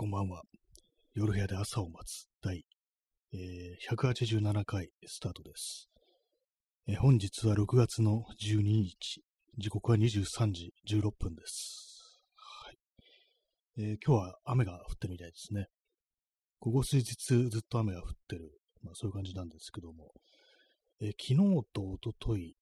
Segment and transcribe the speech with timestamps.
[0.00, 0.40] こんばんは。
[1.12, 2.64] 夜部屋で朝を待つ第、
[3.34, 5.90] えー、187回スタートです、
[6.88, 9.22] えー、本日は6月の12日、
[9.58, 12.18] 時刻は23時16分です。
[12.34, 12.78] はい
[13.76, 15.66] えー、今日は雨が降ってるみたいですね。
[16.60, 20.12] ここ数日ずっと雨が降ってる、まあ、そういう感じなんですけども、
[21.02, 21.36] え、昨日
[21.74, 22.56] と一昨日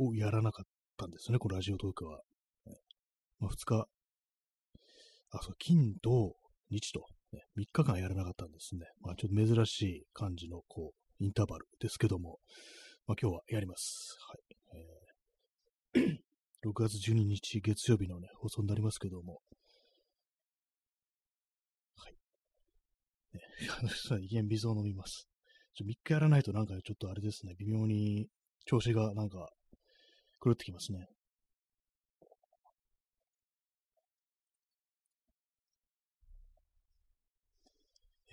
[0.00, 0.66] をやらなかっ
[0.98, 2.20] たんですね、このラジオトークは。
[3.38, 3.88] まあ、2日、
[5.30, 6.36] あ、そう、金と
[6.70, 8.86] 日と、ね、3日間やらなかったんですね。
[9.00, 12.38] まあ、ちょっと珍しい感じの、こう、インターバルですけども、
[13.06, 14.16] まあ、今日はやります。
[14.28, 14.38] はい。
[14.74, 15.08] えー
[16.64, 19.40] 6月12日月曜日のね、放送になりますけども、
[21.96, 22.14] はい。
[23.32, 23.40] ね、
[24.24, 25.28] いきなり水を飲みます。
[25.74, 28.26] ちょ3日やらないとなんかちょっとあれですね、微妙に
[28.66, 29.48] 調子がなんか
[30.44, 31.06] 狂ってきますね。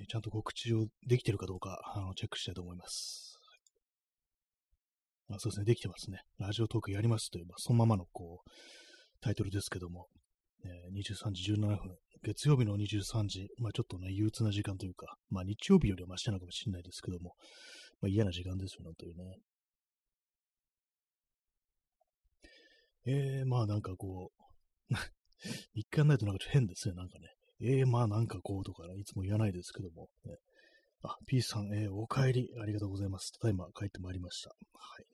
[0.08, 3.40] ちゃんと告知をできてるかどうか、あの、チェックしたいと思います。
[5.30, 6.22] あそうですね、できてますね。
[6.38, 8.50] ラジオトークやりますという、まあ、そのままの、こう、
[9.22, 10.08] タイトルですけども、
[10.64, 17.36] えー、23時17分、月曜日の23時、まあちょっとね、憂鬱な時間というか、まあ日曜日よりはマシなのかもしれないですけども、
[18.02, 19.24] まあ嫌な時間ですよね、というね。
[23.08, 24.32] えー、まあなんかこ
[24.90, 24.96] う、
[25.74, 27.28] 一回やんないとなんか変ですね、なんかね。
[27.62, 30.36] えー、まあなんかこうとか、ね、いつも言わないですけども、ね、
[31.04, 33.32] あ、P さん、えー、お帰り、ありがとうございます。
[33.40, 34.50] ただいま帰ってまいりました。
[34.50, 34.56] は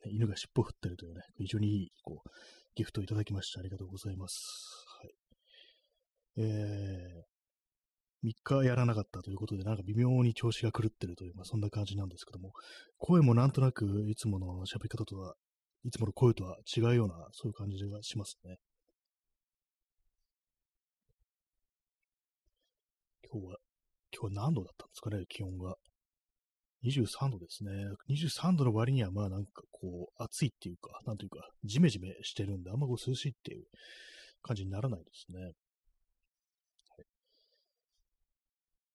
[0.05, 2.29] い、ね、犬が尻尾振ってるというね、非常にいい、こう、
[2.75, 3.59] ギフトをいただきました。
[3.59, 4.85] ありがとうございます。
[5.01, 5.11] はい。
[6.37, 12.53] えー、3日やらなかったということで、なんか微妙に調子が狂ってるという、まあそんな感じなんですけども、
[12.97, 15.35] 声もなんとなくいつもの喋り方とは、
[15.83, 18.57] いつもの声とは違うような、そういう感じがしますね。
[23.33, 23.55] 今日は、
[24.13, 25.75] 今日は何度だったんですかね、気温が。
[26.83, 27.71] 23度ですね。
[28.09, 33.63] 23度の割には、まあなんかこう、暑いっていうか、なんというか、ジメジメしてるんで、あんまこう涼しいっていう
[34.41, 35.39] 感じにならないですね。
[35.39, 35.53] はい、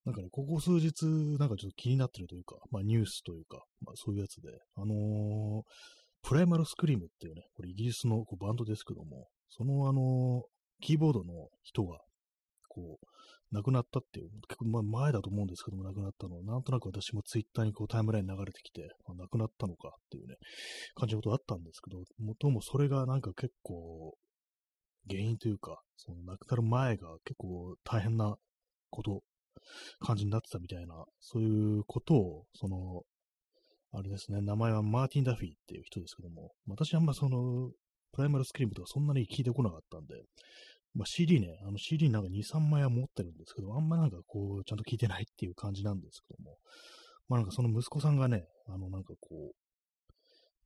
[0.05, 1.07] なんかね、ここ数日、
[1.39, 12.01] なんかちょっと気になってるというか、まあニュースというか、まあそういうやつで、あのー、プライマルスクリームっていうね、これイギリスのこうバンドですけども、そのあのー、キーボードの人が、
[12.69, 13.07] こう、
[13.53, 20.37] 亡くなったっていう、結構前だと思うんですけども、亡くなったのはなんとなく私もツイッターにこうタイムライン流れてきて、まあ、亡くなったのかっていうね、
[20.95, 24.15] 感じのことあったんですけど、もともそれがなんか結構、
[25.09, 28.37] 原因というか、その亡くなる前が結構大変な
[28.91, 29.23] こと、
[30.01, 33.03] 感じになってたみたいな、そういうことを、その、
[33.93, 37.71] あれですね、名前はマーティン・ダフィーっていう人ですけども、私あんまその、
[38.13, 40.15] プライマルスクリームとかそんなに聞いてこなかったんで、
[40.97, 46.57] まあ、CD ね、あの CD なんか2、3枚は持ってるんですけど、あんまなんかこう、ちゃんと聞いてないっていう感じなんですけども、
[47.29, 50.13] まあなんかその息子さんがね、あのなんかこう、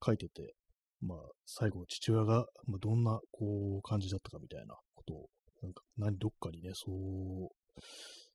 [0.04, 0.54] 書いてて、
[1.02, 5.26] まあ最後父親が、まあ、どんなこう感じだったかみたいなことを、
[5.62, 7.48] なんか何、どっかにね、そう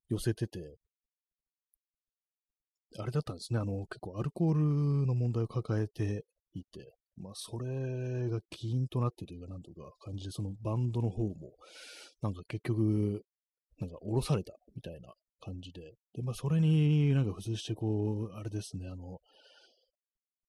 [0.10, 0.76] 寄せてて、
[3.00, 11.34] あれだったんですね、あの結構アルコールの問題を抱えていて、まあ、それが起因となってというか、なんとか感じで、そのバンドの方も、
[12.22, 13.24] なんか結局、
[13.80, 15.82] なんか降ろされたみたいな感じで、
[16.14, 19.20] で、まあ、それになんか付随して、こう、あれですね、あの、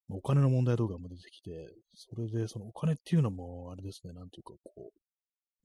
[0.08, 1.50] お金の問題とかも出てきて、
[1.94, 4.90] それで、そのお金っていうのも、あれですね、なんていうか、こ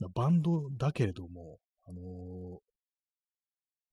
[0.02, 2.04] う、バンドだけれども、あのー、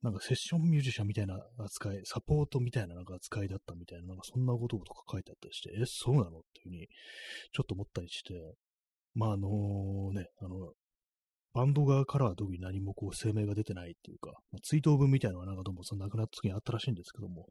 [0.03, 6.39] なんかセッションミュージシャンみたいな扱い、サポートみたいななんか扱いだったみたいな、なんかそんなこととか書いてあったりして、え、そうなの？
[6.39, 6.87] っていうふうに、
[7.53, 8.35] ちょっと思ったりして、
[9.15, 10.73] まあ、あのね、あの、
[11.53, 17.47] バンド側からは特に何もこう声明が出てないっていうか、まあ、追悼文みたいなのはなんかどうもその亡くなった時にあったらしいんですけども、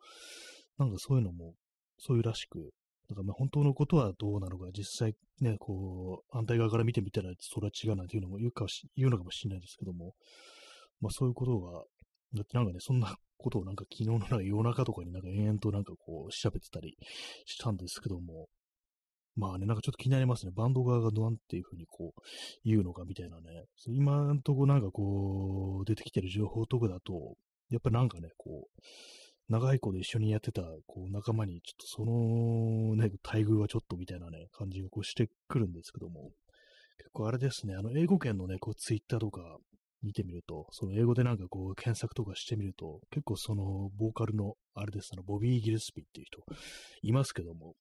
[0.78, 1.56] なんかそういうのも、
[2.00, 2.70] そういうらしく、
[3.10, 10.14] だからまあ本当のことはどうなのか、実際ね、こう、反対側から見てみたら、それは違うなんていうのも言うか言うのかもしれないですけども、
[11.02, 11.84] まあそういうことが
[12.38, 16.98] だってなんかね、そんなことをなんか昨日のなんか夜中とかになんか延々となんかこう調べてたり
[17.46, 18.48] したんですけども、
[19.36, 20.52] まあね、なんかちょっと気になりますね。
[20.56, 22.22] バンド側がどうなんていうふうにこう
[22.66, 23.66] 言うのかみたいなね。
[23.88, 27.36] 今んとこなんかこう出てきてる情報とかだと、
[27.70, 28.82] やっぱなんかね、こう、
[29.50, 36.32] 長い子で一緒にやってたこう仲間にちょっとそのね、待遇はちょっとみたいなね、感じがこうしてくるんですけども、
[36.98, 39.58] 結構あれですね、あの英語圏のね、こうツイッターとか、
[40.04, 46.40] 見てみると、その英語でなんかこう検索とかしてみると、結構そのボーカルの、あれです、あの、ボビー・ギルスピーっていう人
[47.02, 47.74] いますけども、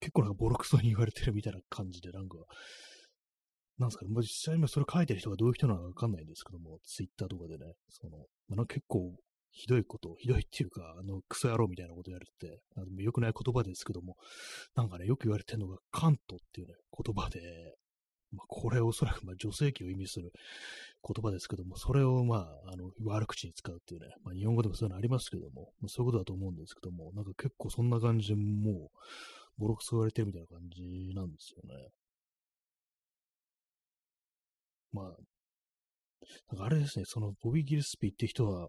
[0.00, 2.36] 結構なんかボロクソに言われてるみたいな感じで、なんか、
[3.78, 9.16] なんですかね、まあ、実際今それ書いてる人がどういう人なのかわかんないんですけども、ツイッターとかでね、その、まあ、結構
[9.52, 14.16] ひどいこと、ひどいっていうか、あの、クソ野郎みたいなこと言われてて、あの良くない言葉ですけども、
[14.74, 17.40] なんかね、よく言われてるのが、カントっていうね、言葉で、
[18.32, 20.32] まあ、これおそらく、まあ、女性器を意味する
[21.06, 28.98] 言葉ですけども、それを、まあ、あの、悪口に使うっていうね、まあ、日本語でもそういうのありますけども、まあ、そういうことだと思うんですけども、なんか結構そんな感じでもう、
[29.58, 31.88] ボロクソ言われてるみたいな感じなんですよね。
[34.92, 35.04] まあ、
[36.50, 38.68] なんかあれですね、そのボビー・ギルスピーって人は、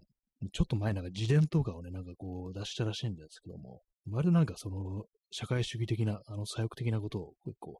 [0.52, 7.76] ちょっと前なんか自伝とかをね、なんかこう出したらしいんですけども、まるでなんかその社会主義的な、あの左翼的なことを結構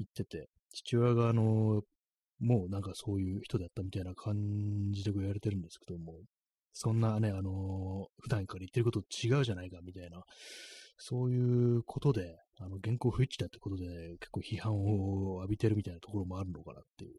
[0.00, 1.82] 言ってて、父親があの、
[2.40, 4.34] もうなんかそういう人だったみたいな感
[4.90, 6.14] じで言われてるんですけども、
[6.72, 10.22] そんなね、あの、普段から言ってること違うじゃないかみたいな、
[10.98, 17.14] そういうことで、あの、原稿不一致だってことで、結構批判を浴びてるみたいなところもあるのかなっていう、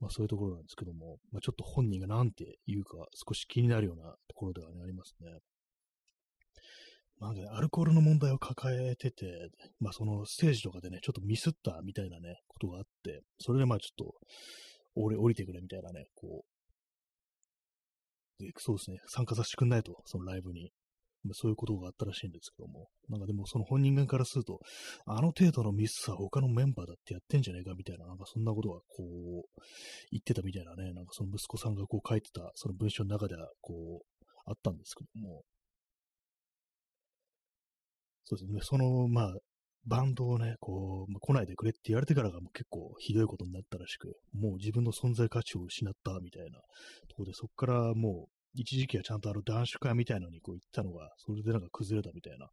[0.00, 5.38] まあそういうところなんですけども、まあちょっと本人が何て言うか少し気になるようなところではね、ありますね。
[7.20, 9.50] まあ、ね、アルコールの問題を抱えてて、
[9.80, 14.14] まあそのステージとかでね、ちょっとミスったみたいなね、ことがあって、それでまあちょっと、
[14.94, 16.44] 降り降りてくれみたいなね、こ
[18.40, 20.70] う、でそうですね、参加させてくんないと、そのライブに。
[21.24, 24.60] まあ、そういうことがあったらしいんですけども、なんかでもその本人側からすると、
[25.04, 29.60] あの程度のミスは他のメンバーだってやってんじゃねえかみたいな、なんかそんなことがこう、
[30.12, 35.42] 言ってたみたいなね、なんかその息子さんがこう書いてた、その文章の中ではこう、あったんですけども、
[38.28, 39.34] そうですね、その、まあ、
[39.86, 46.58] バンドをね、こう、ま、来ないでくれって言われてからがもう結構ひどいことになったらしく、もう自分の存在価値を失ったみたいな
[47.08, 52.48] ところで、そこからもう、一時期はちゃんとあの男子会みたいのにこう行ったのが、それでなんか崩れたみたいな、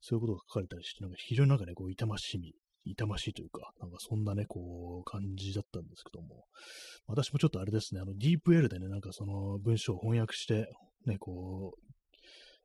[0.00, 2.54] そういうことが書かれたりして、なんか非常になんかね、こう痛ましみ、
[2.86, 6.44] 痛ましいというか、なんかそんなね、こう、感じだったんですけども、
[7.06, 10.66] 私もちょっとあれですね、あの、ディープ L でね、なんかその文章を翻訳して、
[11.06, 11.89] ね、こう、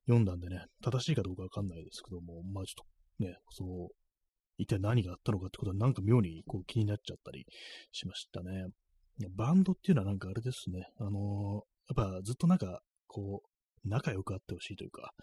[0.05, 2.85] 読んだんでね、正しいかどうかわかんないですけども、まあちょっ
[3.19, 3.95] とね、そう、
[4.57, 7.45] 一体何があったのかってことはなんか妙にこう気になっちゃったり
[7.91, 8.67] しましたね。
[9.35, 13.49] バンドっていうのはなんかあれですね、あのー、やっぱずっとなんか、こう、
[13.87, 15.13] 仲良くあってほしいというか、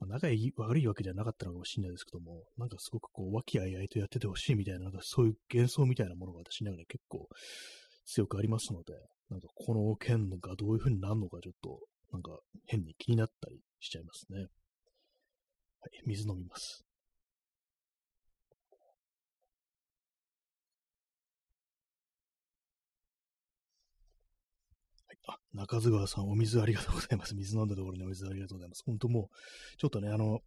[0.00, 7.28] まあ、仲いい、悪いわけじゃなかったのかもしれないですけども、なんかすごくこう、和気あいあいとやっててほしいみたいな、なんかそういう幻想みたいなものが私の中で結構
[8.06, 8.94] 強くありますので、
[9.30, 11.80] なんかこの件がどういう風になるのかちょっと
[12.12, 14.38] なんか変に気になったりしちゃいますね。
[15.80, 16.84] はい、水飲みます。
[25.06, 27.34] はい、あ、中津川さん、お水ありがとうございます。
[27.34, 28.82] 水飲んだところにお水ありがとうございます。
[28.86, 30.40] 本当もう、ちょっとね、あの、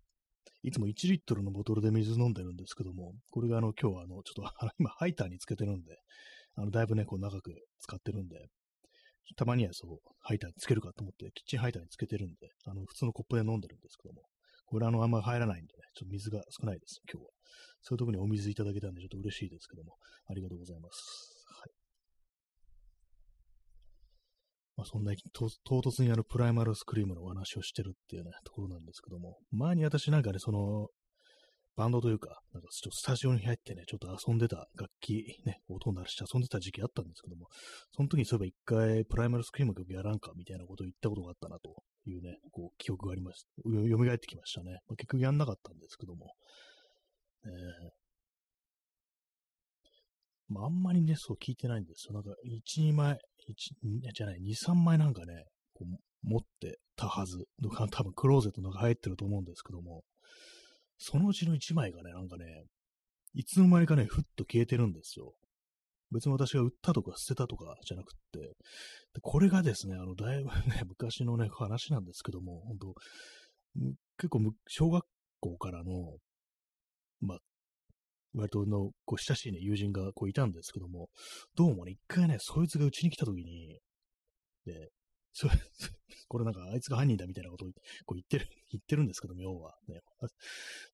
[0.64, 5.98] いつも1リットルのボトルで水飲んでるんですけども、これがあの、今日はあの、ちょっと今、ハイターにつけてるんで、
[6.56, 8.36] あの、だいぶね、こう長く使ってるんで、
[9.36, 14.24] たまにはそう、ハイターにつけるかと思って、キッチンハイターにつけてるんで、あの、普通のコップで飲んでるんですけども、
[14.66, 17.32] これあの、あんま入らないんでね、ちょっと水が少ないです、今日は。
[17.82, 19.96] そういうとこにお水いただけたんで、ちょっと嬉しいですけども、
[20.28, 21.46] ありがとうございます。
[21.60, 21.72] はい。
[24.78, 25.48] まあ、そんな唐
[25.82, 30.90] 突にあの、プライマルスクリームのお話をしてるっていうね、ところなんですけども、前に私なんかね、その、
[31.80, 37.48] バンドというか、なんかちょっとスタジオに入ってね、ちょっと遊んでた楽器、ね、音鳴らして遊んでた時期あったんですけども、
[37.96, 43.48] その時にそういえば一回プライマルスクリーム曲やらんかみたいなことを言ったことがあったなというね、こう記憶があります。
[43.64, 44.72] 蘇ってきましたね。
[44.90, 46.34] まあ、結局やんなかったんですけども。
[47.46, 47.52] えー
[50.50, 52.14] まあ、あんまりね、そう聞いてないんですよ。
[52.14, 55.46] なんか、1、2枚、1、じゃない、2、3枚なんかね、
[55.76, 57.46] こう持ってたはず。
[57.92, 60.04] 多分クローゼットの中入ってると思うんですけども、
[61.00, 62.46] そのうちの1枚がね、なんかね、
[63.34, 65.34] いつの間にかね、ふっと消えてるんですよ。
[66.12, 68.56] 別に私が売ったとか捨てたとかじゃなくって、で
[69.22, 72.96] これがですね、あの、だいぶね、 昔のね、話なんですけども、本当
[74.18, 75.06] 結構、小学
[75.40, 76.18] 校からの、
[77.22, 77.40] まあ、
[78.34, 81.10] 割との、こう、親しいね、友人がこういたんですけども、
[81.56, 83.80] どうもね、一回ね、そいつがうちに来た時に、
[84.66, 84.90] で、
[85.34, 85.48] そ
[86.28, 87.70] これなんかあいつが犯人だみたいなことを
[88.06, 90.02] こう言ってる、 言ってるんですけども、要はね。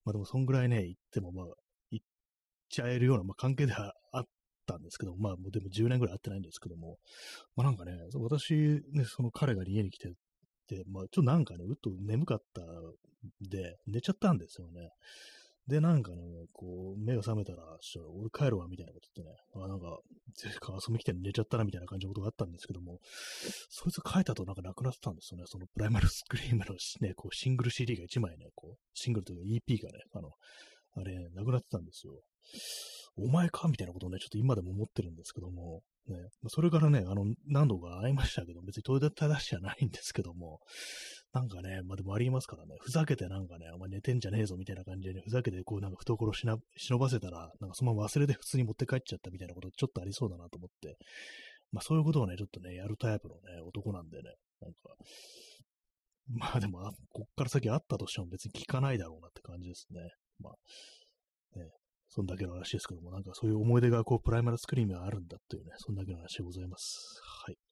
[0.04, 1.46] まあでもそんぐらいね、言ってもまあ、
[1.90, 2.02] 言っ
[2.68, 4.26] ちゃえるような、まあ、関係ではあっ
[4.66, 6.98] たんですけども、まあもうでも10年ぐらい会ってないんですけども、
[7.54, 8.54] まあなんかね、私
[8.92, 10.12] ね、その彼が家に来て、
[10.68, 12.94] で、まあちょっとなんかね、うっと眠かったん
[13.40, 14.90] で、寝ちゃったんですよね。
[15.68, 16.16] で、なんかね、
[16.52, 19.98] こう、目が覚めたら、ちょ俺帰るわ、みたいなこと言ってね、あなんか、
[20.86, 23.00] 遊び来て寝ちゃったな、みたいな感じのことがあったんですけども、
[23.68, 25.44] そいつ帰ったとなんかなくなってたんですよね。
[25.46, 30.30] そのプライマルスクリームのね、こう、シングル CD が1枚ね、こう、シングルというか EP がね、あの、
[30.94, 32.12] あれ、なくなってたんですよ。
[33.18, 36.16] お前かみたいなことをね、ちょっと今でも思ってるんですけども、ね、
[36.48, 40.60] それからね、あの、何度か会いましたけど、別に問い正しじゃないんですけども、
[41.32, 50.96] なんかね、まあでもありますからね、ふざけてなんかね、お前寝てんじゃねえぞみたいな感じでね、ふざけてこうなんか懐しな忍ばせたら、なんかそのまま忘れて 普通に持って帰っちゃったみたいなことちょっとありそうだなと思って、
[51.72, 54.96] まあそういうことをね、ちょっとね、やるタイプのね、男なんでね、なんか、
[56.28, 60.00] まあでも、こっから先あったとしても別に聞かないだろうなって感じですね。
[60.40, 61.70] まあ、ね、
[62.08, 67.20] そんだけの話ですけども、なんかそういう思い出がこう、プライマルスクリームがあるんだっていうね、そんだけの話でございます。
[67.44, 67.65] はい。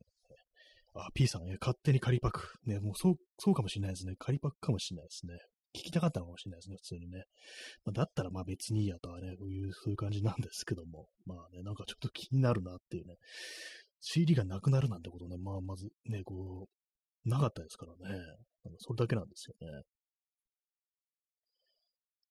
[0.94, 2.54] あ、P さん、え、勝手に仮パク。
[2.66, 4.14] ね、もうそう、そうかもしれないですね。
[4.18, 5.38] 仮パクかもしれないですね。
[5.74, 7.24] 聞きたかったのかもしれないですね、普通にね。
[7.84, 11.08] まあ、だったらまあ別にいいやとはね、こういう、そういう感じなんですけども。
[11.26, 13.16] まあね、なんかちょっと気になるなっていうね。
[14.00, 16.68] CD がなくなるなんてことね、まあまずね、こ
[17.26, 18.20] う、なかったですからね。
[18.78, 19.68] それだけなんですよね。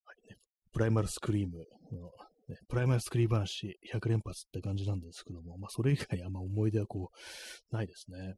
[0.05, 0.37] はいね。
[0.71, 1.57] プライマルスクリーム
[1.91, 2.11] の、
[2.47, 8.35] ね、プライマルスクリーム話100連発って感じなんですけども、まあそれ以外あんま思い出はこう、ないですね。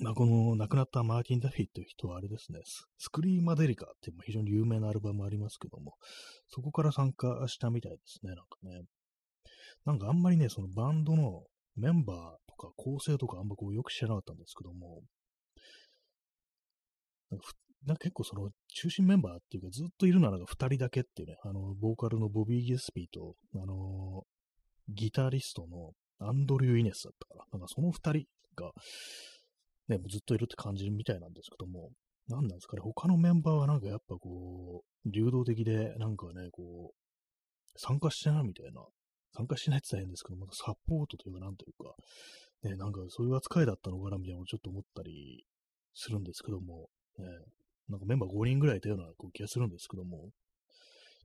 [0.00, 2.60] まあ、この亡くなったマーティン・ダフィーという人はあれですね、
[2.98, 5.94] スクリーマデリカっていう非常に有名なアルバムありますけども、
[6.48, 8.82] そこから参加したみたいですね、なんかね。
[9.84, 11.44] なんかあんまりね、そのバンドの
[11.76, 12.16] メンバー
[12.48, 15.02] とか構成とかあんまこうよく知らなかったんですけども、
[17.30, 17.36] な
[17.94, 24.22] んか結構その中心メンバーっていうかずっといるなんか2人だけっていうね、あの、ボーカルのボビー・ゲスピーと、あの
[24.88, 28.72] ギタリストのアンドリュー・イネスだったから、なんかその2人が、
[29.88, 31.90] ね、ずっといるって感じるみたいなんですけども、
[32.28, 38.80] 何なんですかね、他のメンバーはなんかやっぱこう、流動的で、なんかね、こう、参加してないみたいな、
[39.36, 41.94] 参加しないって言ったら変ですけど、まサポートというか、なんというか、
[42.68, 45.44] ね、なんかそういう扱いだったのかなみたいなのをちょっと思ったり
[45.94, 46.88] するんですけども、
[47.18, 47.26] ね、
[47.88, 50.30] なんかメンバー5人ぐらいいたようなこう気がするんですけども、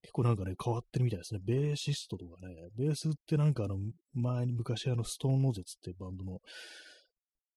[0.01, 1.39] 結構なんかね、変わってるみたいですね。
[1.43, 3.77] ベーシストとかね、ベースってなんかあの、
[4.13, 6.39] 前に昔あの、ストーンノーゼツってバンドの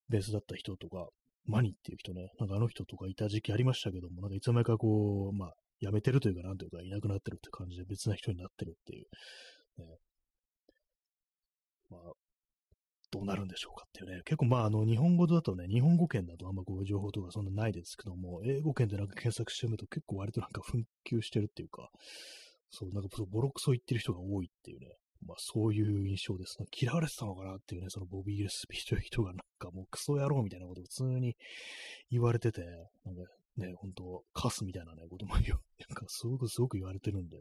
[0.09, 1.09] ベースだった人とか、
[1.47, 9.06] マニっていう人ね、なんかあの人とかいた時期ありましたけども、なんかいつの間にかこう、まあ、辞めてるというか、なんというか、いなくなってるって感じで別な人になってるっていう、
[9.80, 9.87] ね、
[11.90, 12.12] まあ、
[13.11, 21.90] どうなるんでしょうかっていうね、結構まあ、あの、日本語だとね、日本語圏だとあんまこういう情報とかそんなないですけども、英語圏でなんか検索してみると結構割となんか紛糾してるっていうか、
[22.71, 24.87] そう、なんかボロクソ言ってる人が多いっていうね、
[25.26, 26.59] まあそういう印象です。
[26.79, 31.37] 嫌われてたのかなっていうね、そのボビー・ギルスピーという人がなんかもうクソ野郎みたいなことを普通に
[32.11, 32.62] 言われてて、
[33.05, 33.23] なんか
[33.57, 37.37] ね、ほんと、カスみたいなね、ことも言う、なんかすごくすごく言われてるんで、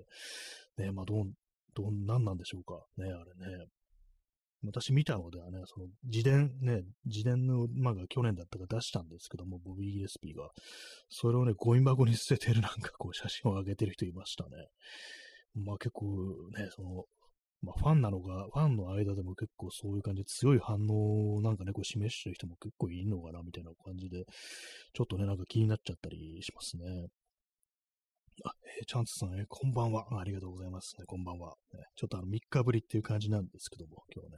[0.77, 1.31] ね、まあどう、
[1.73, 2.83] どう、なんなんでしょうか。
[2.97, 3.65] ね、あれね。
[4.63, 10.49] 私見たのではね、その自伝ね、自伝の馬が去年だったか出したんですけども、ボビー・ギレスピーが。
[11.09, 14.51] それをね、ゴミ箱に捨ててるなんかこう写真を上げてる人いましたね。
[15.55, 16.05] まあ結構
[16.55, 17.05] ね、その、
[17.63, 24.25] まあ、ファンなのか、ファンの間でも結構そういう感じで強い反応をなんかね、こう示してる人も結構いるのかな、みたいな感じで、
[24.93, 27.07] ちょっとね、なんか気になっちゃったりしますね。
[28.43, 30.19] あ、えー、チャンスさん、えー、こんばんは。
[30.19, 31.05] ありがとうございます、ね。
[31.05, 31.81] こんばんは、ね。
[31.95, 34.37] ちょっとあの、3日ぶりっていう感じなんですけども、今日ね。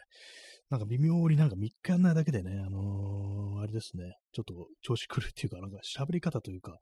[0.69, 6.77] なんか微妙になんか3日やんないだけでね、あのー、あれですね、ちょっと調子狂るっていうか、なんか喋り方というか、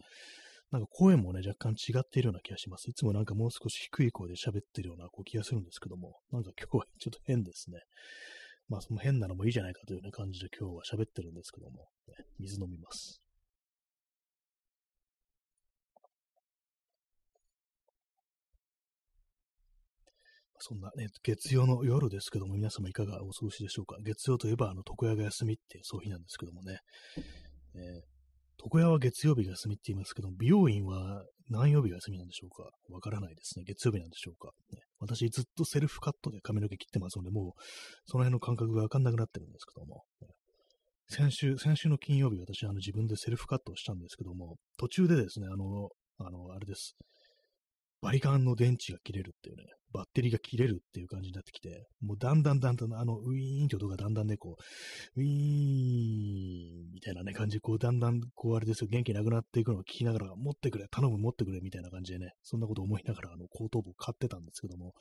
[0.72, 2.90] なんか声もね、若干違っているような気がします。
[2.90, 7.80] いつもなんかもう少し低い声で喋ってるようなこう気がするんですけども、なんか今日はちょっと変ですね。
[8.70, 13.22] まあその変なのもいいじゃないかというね感じで今日は喋ってるんですけども、ね、水飲みます。
[20.64, 23.98] そんなね、月曜の夜ですけども、皆様いかがお過ごしでしょうか。
[24.04, 26.78] 月曜といえば、あの、床屋が休みっていう、そういう日なんですけどもね。
[27.74, 28.11] え
[28.64, 32.70] 床屋は月曜日が休みって言いますけど、美容院は何曜日が休みなんでしょうか？
[32.90, 33.66] わからないですね。
[33.66, 37.62] 月曜日なんでしょうか、ね、私ずっとセルフカットで髪の毛切ってますので、もう
[38.06, 40.04] その辺の感覚がわかんなくなってるんですけども。
[41.10, 45.90] 先週、先週の金曜日私あの自分でセルフカットをしたんですけども、途中でですね、あの、
[46.20, 46.96] あの、あれです。
[48.02, 54.56] バリカンの電池が切れるっていうね、バッテリーが切れるっていう感じになってきて、もうだんだんだんだん、あの、ウィーンって音がだんだんね、こ
[55.16, 64.94] う、ウィーンみたいなね、感じで、こう、だんだん、こう、あれですよ、元気なくなっていくのを聞きながら、持ってくれ、頼む、持ってくれ、みたいな感じでね、そんなこと思いながら、あの、後頭部を買ってたんですけども、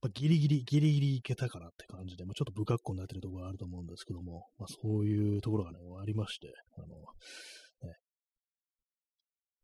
[0.00, 7.96] まあ、ギリギリ、ギリギリいけたかなって感じで、まあ、ちょっと不格好になってるところがあると思うんですけども、まあ、そういうところがね、ありまして、あの、ね、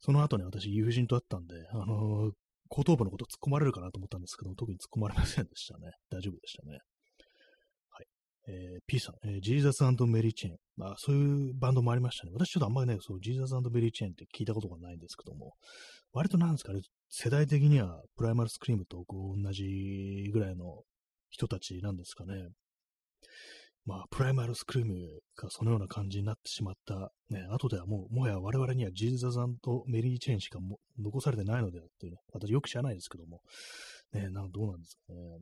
[0.01, 2.33] その後ね、私、友人と会ったんで、あのー、
[2.69, 5.93] 後頭部のこと突っ込まれるかなと思ったんですけど、特に突っ込まれませんでしたね。
[6.11, 6.79] 大丈夫でしたね。
[7.91, 8.07] はい。
[8.49, 10.57] えー、P さん、えー、ジーザスメリーチェーン。
[10.77, 12.33] まあ、そういうバンドもありましたね。
[12.33, 15.55] 私ちょっとあんまりね、そう、ジーザスメリーチェーンって聞いたことがないんですけども、
[16.13, 20.83] 割となんですかね、世代的にはプライマルスクリームとこう同じぐらいの
[21.31, 22.49] 人たちなんですかね。
[23.89, 33.41] まあ、プライマルスクリームがそのような感じになってしまった、ね、後ではもう、もはや我々にはジーザさんとメリー・チェーンしかも残されてないのではっていうね、私よく知らないですけども、
[34.13, 35.39] ね、なんどうなんですかね。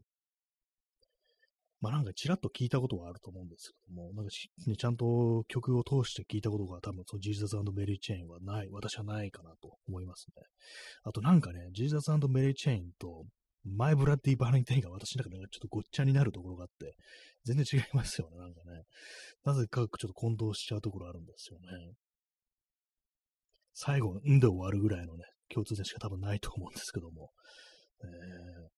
[1.80, 4.30] まあなんかちらっと聞いたことはあると思うんですけども、なんか
[4.68, 10.44] ね、ちゃんと曲を通して聞いたことが多分そのジーザスメリー・チェーンはない、私はないかなと思いますね。
[11.02, 13.24] あとなんかね、ジーザスメリー・チェーンと
[13.66, 16.94] マイ・ブラッディ・ヴァレンタインが私の中でちょっとごっちゃになるところがあって、
[17.44, 18.82] 全然違いますよね、なんかね。
[19.44, 21.94] なぜかちょっと混同しちゃうところあるんですよね。
[23.74, 27.30] 最後、んで終わるぐらいのね、共通点しか多分ないと思うんですけども。
[28.02, 28.76] えー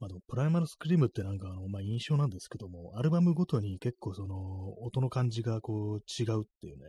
[0.00, 4.36] まあでも、プライマルスクリームってなんかあの、まあ印象なんですけども、アルバムごとに結構その、
[4.82, 6.88] 音の感じがこう違うっていうね、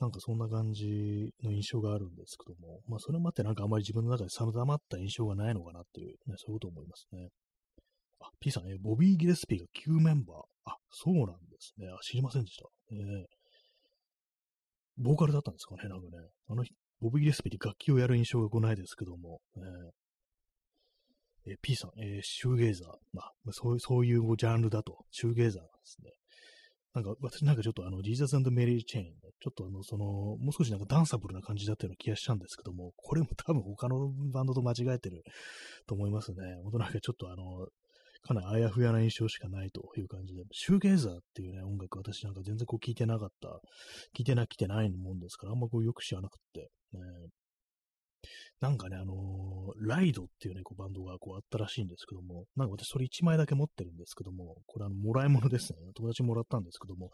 [0.00, 7.28] なんかそんな感じの印象があるんですけども、まあそれもあってなんかあまり自分の中で定まった印象がないのかなっていう、ね、そういうこと思いますね。
[8.20, 10.36] あ、P さん、えボビー・ギレスピーが9メンバー。
[10.64, 11.86] あ、そうなんですね。
[11.88, 12.64] あ、知りませんでした。
[12.92, 13.26] えー、
[14.98, 16.28] ボーカルだったんですかね、なんかね。
[16.48, 16.64] あの
[17.00, 22.88] ボビー・ギレスピーって楽器をやる印象がこないですけども、えー、えー、P さん、えー、シューゲイザー。
[23.12, 26.10] まあ、そういう、そういうジャンルだと、シューゲイザーなんですね。
[26.94, 29.06] なんか、私なんかちょっとあの、ジーザスメリー・チェーン、
[29.40, 35.24] ちょっとあの、その、もう少しなんかダンサブルな感じだったような気がしたんですけども、これも多分他のバンドと間違えてる
[35.86, 36.36] と思いますね。
[36.62, 37.66] ほんとなんかちょっとあの、
[38.22, 43.48] かなりあやふやな印象しかないという感じで、シューゲイザーっていうね、音楽私なんか全然こう聞いてなかった、
[44.16, 47.00] 聞いてな、来てないもんですから、あんまこうよく知らなくて、ね、
[48.60, 55.78] なんかね、あのー、ライドっていうね、こうバンドがこうあったらしいんですけども、なんか私それ1枚だけ持ってるんですけども、これあの、もらい物ですね。
[55.94, 57.10] 友達もらったんですけども、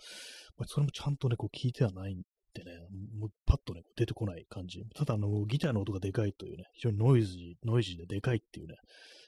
[0.67, 2.23] それもちゃんとね、こう聞いてはないん
[2.55, 2.73] でね、
[3.19, 4.83] もうパッとね、出てこない感じ。
[4.95, 8.75] ただあの、ギターの音がでかいというね、非常にノイズ、ノイジーででかいっていうね、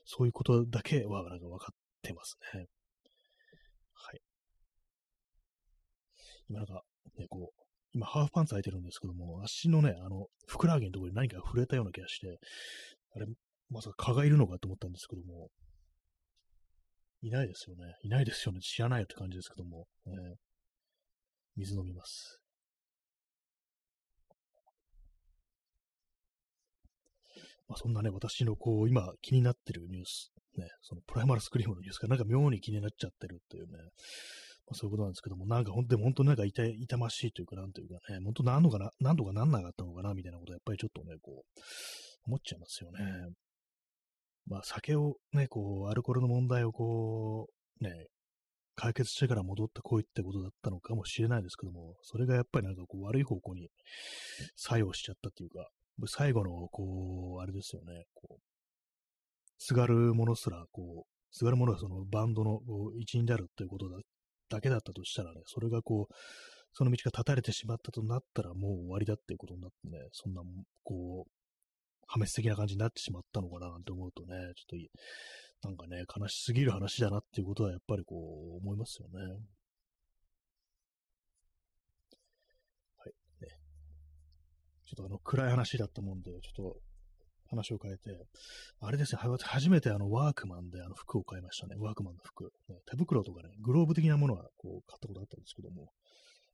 [0.04, 2.66] そういうことだけはなんか分かってますね。
[3.94, 4.20] はい。
[6.48, 6.82] 今なんか、
[7.18, 7.61] ね、こう、
[7.94, 12.38] 今、ハーフパンツ履いてるんですけども、足のね、あの、ふくらはぎのところに何か触れたような気がして、
[13.14, 13.26] あれ、
[13.68, 15.50] まさか蚊がいるのかと思ったんですけども、
[17.22, 17.94] いないですよね。
[18.02, 18.60] いないですよね。
[18.60, 20.12] 知らないよって感じですけども、えー、
[21.56, 22.40] 水飲みます。
[27.68, 33.78] まあ、そんなね、私のこう、今気になってるニュース、ね、そのプライマルスクリームのニュースがなんか妙に気になっちゃってるっていうね、
[34.74, 41.60] そういうことなんですけども、なんか本当に本当なんか痛痛ましいというか、なんというかね、本当なんのかな、なんとかなんなかったのかな、みたいなことやっぱりちょっとね、こう、
[42.26, 42.98] 思っちゃいますよね。
[44.46, 47.48] まあ酒をね、こう、アルコールの問題をこ
[47.80, 48.06] う、ね、
[48.74, 53.68] 解決してから戻ってこいってことだったのかもしれないですけども、それがやっぱりなんかこう悪い方向に
[54.56, 55.68] 作用しちゃったっていうか、
[56.06, 58.42] 最後のこう、あれですよね、こう、
[59.58, 62.60] すがるものすら、こう、すがるものがそのバンドの
[62.98, 63.96] 一員であるっていうことだ
[64.52, 66.14] だけだったとしたらね、それがこう、
[66.74, 70.42] その道が断たれてしまったとなったらもう終わりだっていうことになってね、そんな、
[70.84, 71.30] こう、
[72.06, 74.80] 破滅的な感じになってしまったのかななんて思うとね、ちょっ
[75.62, 78.16] と、なんかね、悲しすぎる話だなっていうことはやっぱりこ
[78.54, 79.20] う、思いますよね。
[82.96, 83.12] はい。
[83.40, 83.48] ね。
[84.86, 86.91] ちょっとあの、暗い話だったもんで、ちょっと、
[87.52, 88.26] 話を変えて、
[88.80, 91.76] あれですね、初めてあのワークマンであの服を買いましたね。
[91.78, 92.44] ワークマンの服。
[92.68, 95.90] ね、手袋とかね、グローブ的なものはこう買ったことあったんですけども、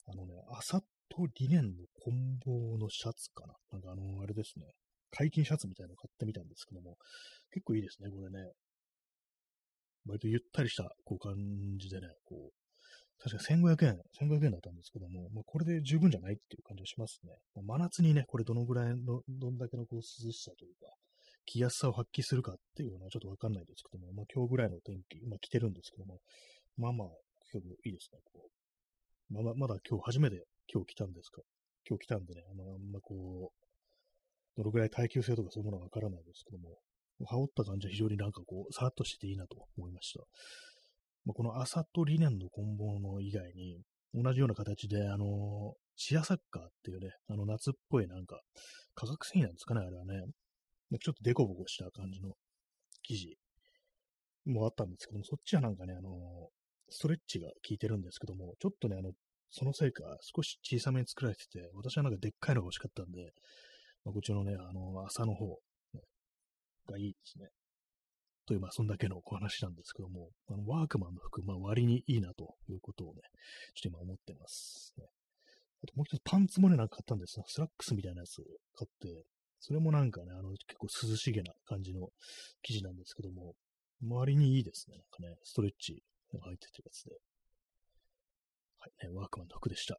[0.07, 3.55] あのね、朝とリネンのコンボのシャツかな。
[3.73, 4.67] なんかあの、あれですね、
[5.11, 6.97] 解禁シャツみたいなの買ってみたんですけども、
[7.53, 8.53] 結構いいですね、これね。
[10.07, 11.35] 割とゆったりしたこう感
[11.79, 12.68] じでね、こう、
[13.21, 17.33] 確か1500円、1500円だったんですけども、まあ、これで十分じゃないっていう感じがしますね。
[17.55, 20.03] まあ、真夏にね、これどのぐらいの、どんだけのこう涼
[20.33, 20.95] しさというか、
[21.47, 26.19] 着やすさを発揮するかっていうのはちょっとわかんないですけども、まあ、今日ぐらいの天気、まあ、着てるんですけども、
[26.77, 27.09] まあまあ、
[27.53, 28.21] 今日いいですね。
[28.33, 28.59] こう
[29.31, 31.43] まだまだ今日初めて今日来たんですか。
[31.89, 36.79] 今日来たんでね、あの、あんまこう、どのぐらい耐久性とかそういうものはわからないですけども、
[37.27, 40.21] 羽織った感じは非常になんかこう、さらっとしてていいなと思いました。
[41.29, 43.83] まあ、この朝とリネンのコンボの以外に、
[44.15, 48.41] 同じような形で、あの、シアサッカーっていうね、あの夏っぽいなんか、
[48.95, 50.23] 化学繊維なんですかね、あれはね。
[51.01, 52.31] ちょっとデコボコした感じの
[53.03, 53.37] 生地
[54.47, 56.09] もあったんですけども、そっちはなんかね、あの、
[56.89, 59.13] ストレッチが効いてるんですけども、ちょっとね、あの、
[59.51, 63.33] そのせいか少し小さめに作られてて、私はなんかでっかいのが欲しかったんで、
[64.07, 65.59] まあ、こっちのね、あの、麻の方、
[66.89, 67.49] がいいですね。
[68.49, 73.21] という、まあ、そんだけのお話なんですけども、あのワークマンの服、まあ、割にいいなということをね、
[73.75, 75.05] ちょっと今思ってます、ね。
[75.85, 78.43] あともう一つパンツもね、なんか買ったんですがスラックスみたいなやつ
[78.75, 79.25] 買って、
[79.61, 82.09] それもなんかね、あの、結構涼しげな感じの
[82.63, 83.55] 生地なんですけども、
[84.01, 84.97] 割にいいですね。
[84.97, 87.11] なんかね、ストレッチが入ってるやつで。
[88.79, 89.99] はいね、ワークマンの服でした。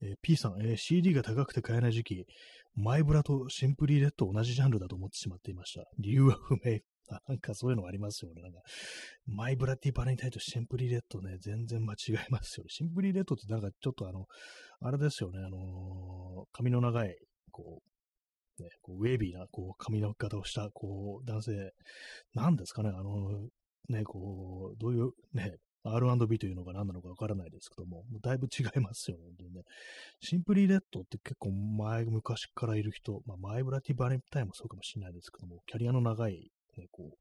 [0.00, 2.26] えー、P さん、えー、CD が高くて買えない時期、
[2.76, 5.84] マイブラとシンプリーレッド同じジャンルだと思ってしまっていました。
[5.98, 6.78] 理由は不明。
[7.28, 8.42] なんかそういうのがありますよね。
[8.42, 8.60] なんか、
[9.26, 12.70] マイブラッディバレンタインとシンプリレッドね、全然間違えますよね。
[12.70, 14.26] シンプリレッドってなんかちょっとあの、
[14.80, 17.16] あれですよね、あのー、髪の長い、
[17.50, 17.82] こ
[18.58, 21.72] う、ね、こうウェービーな、こう、髪の型をした、こう、男性、
[22.34, 29.62] なんですかね、あのー、ね、こう、どういう、ね、R&B というのが何なのかわからないですけども、もうだいぶ違いますよね、本当にね。
[30.20, 37.16] シンプリレッドって結構前、昔からいる人、まあ、マイブラティバレンタインもそうかもしれないですけども、キャリアの長い、ね、こう、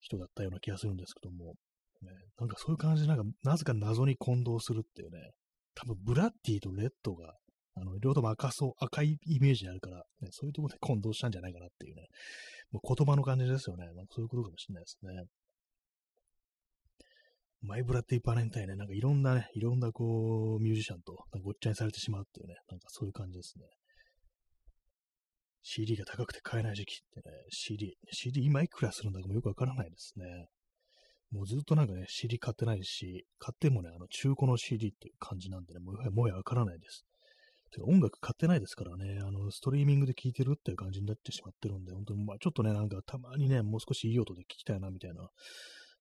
[0.00, 1.54] 人だったような気がするんですけども、
[2.02, 5.30] ね、なんかそういう感じで、なんか、なぜか謎に混同するっていうね、
[5.74, 7.34] 多分ブラッディとレッドが、
[7.74, 12.06] あの、両方とも赤そう、赤いイメージあるから、ね、そういうところで混同したんじゃないかなっていうね、
[12.70, 13.84] もう言葉の感じですよね。
[13.84, 15.24] なんかそういうことかもしれないですね。
[17.62, 23.64] マイブラッディバレンタインね、なんかいろんなね、いろんなこう、ミュージシャンとごっちゃにされてしまうっていうね、なんかそういう感じですね。
[25.68, 30.46] CD が高くて買えない時期ってね、CD、CD 今いくらするんだかもよくわからないですね。
[31.32, 37.04] もうずっとなんかね、CD 買ってないし、買ってもね、あの中古の CD っていう感じなんでね、もうもやわからないです。
[37.72, 45.28] てか音楽買ってないですからね、あの、ストリーミングで聴いてるっていう感じになってしまってるんで、本当に、まあちょっとね、なんかたまにね、もう少しいい音で聴きたいなみたいな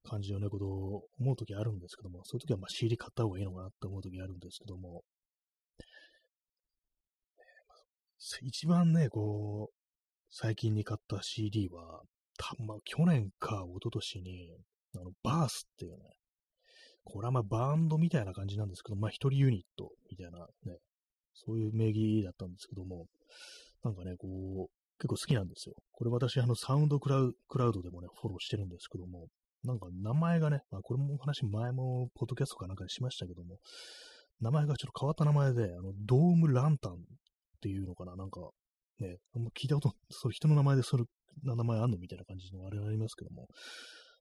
[0.07, 5.01] 感じのね、ことを思うときあるんですけども、そういうときはまあ CD 買った方がいいのかなって思うときあるんですけども、
[8.41, 9.75] 一番ね、こう、
[10.29, 12.01] 最近に買った CD は、
[12.37, 14.57] たまあ、去年か一昨年に、
[14.95, 15.97] あの、バースっていうね、
[17.03, 20.79] これはまあバンドみたいな感じなんですけど、まあ一人ユニットみたいなね、
[21.33, 23.05] そういう名義だったんですけども、
[23.83, 25.75] なんかね、こう、結構好きなんですよ。
[25.91, 29.27] これ私、あの、サウンドクラウドでもね、フォローしてるんですけども、
[29.63, 33.57] なんか名前がね、まあ、これも話前もポッドキャストかなんかでしましたけども、
[34.41, 36.97] 名前がちょっと変わった名前で、あの、ドームランタン
[37.65, 38.41] ていうのかな、なんか、
[38.99, 41.03] ね、あんま聞いたこと、そう人の名前でそれ、
[41.43, 43.47] 名前あんのみたいな感じのあれありますけども、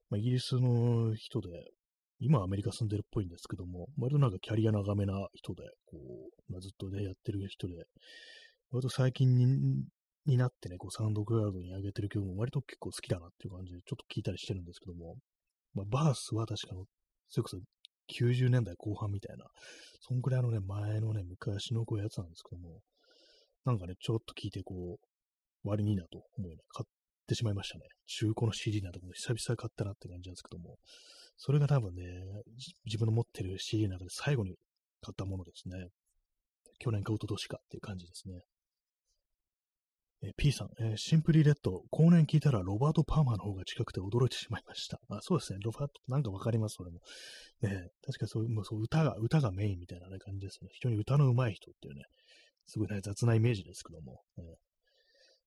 [0.09, 1.49] まあ、イギリスの人で、
[2.19, 7.75] 今アメリカ住んでるっぽいんですけども、割となんかキャリア長めな人で、こう、まあ、ずっとね、やってる人で、
[8.71, 9.45] 割と最近に
[10.25, 15.17] になってね、こうサウンドクラウドに上げてる曲も割と結構好きだなっていう感じで、ちょっと聞いたりしてるんですけども、
[15.75, 16.85] まあ、バースは確かの、
[17.29, 17.57] それこそ
[18.11, 19.45] 90年代後半みたいな、
[20.01, 22.79] そんくらいのね、前のね、昔のこうやつなんですけども、
[23.65, 26.89] なんかね、ちょっと聞いてこう、割にいいなと思いね、買っ
[27.27, 27.85] てしまいましたね。
[28.05, 30.77] 中古の CD なども久々買ったなって感じなんですけども、
[31.37, 32.03] それが多分ね、
[32.85, 34.55] 自分の持ってる CD の中で最後に
[35.01, 35.87] 買ったものですね。
[36.79, 38.41] 去年か一昨年かっていう感じですね。
[40.23, 44.99] え、P さん、えー、シンプリレッド、後年聞いたらロバート・パーマーの方が近くて驚いてしまいました。
[45.09, 46.99] あそうですね、ロバート、なんかわかります、それも。
[47.61, 50.69] ね、確かにそう、もうそう歌が、歌がメインみたいな、ね、感じですね。
[50.71, 52.03] 非常に歌の上手い人っていうね、
[52.67, 54.21] すごいね、雑なイメージですけども。
[54.37, 54.43] ね、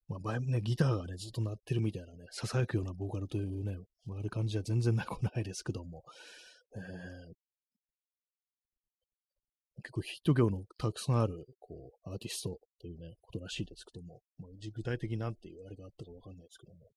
[0.08, 3.76] まあ、前ね、ギターがね、ずっと鳴ってるみたいなね、囁くようなボーカルというね、
[4.06, 6.02] まあ、ある感じは全然なくないですけども、
[6.74, 7.34] えー、
[9.82, 16.90] 結構ヒット曲のたくさんある、こう、アーティストというね、ことらしいですけども、まあ、具体的になんていうあれがあったかわかんないですけども。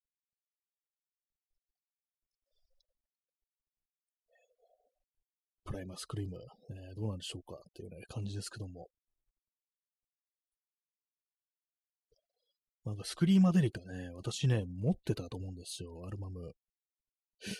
[5.63, 6.37] プライマスクリーム、
[6.71, 8.87] えー、どうなんでしょうかっていうね、感じですけども。
[12.85, 16.53] なんかスクリーマデリカね、私ね、持ってたと思うんですよ、アルバム。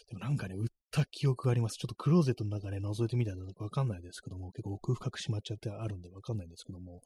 [0.09, 1.77] でもなんかね、売った記憶があります。
[1.77, 7.01] ちょっとクローゼットの中ね、覗いてみたらわかんないですけども、結構奥深くしまっちゃってあるんでわかんないんですけども、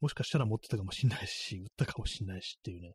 [0.00, 2.92] もしかしたら持ってたかもしんないし、 売ったかもしんないしっていうね、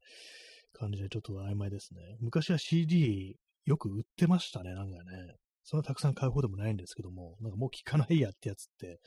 [0.74, 2.18] 感じでちょっと曖昧ですね。
[2.20, 5.36] 昔は CD よく売ってましたね、なんかね。
[5.64, 9.00] そんなたくさん買う方でもないんですけども、なんかもう聞かないやってやつって、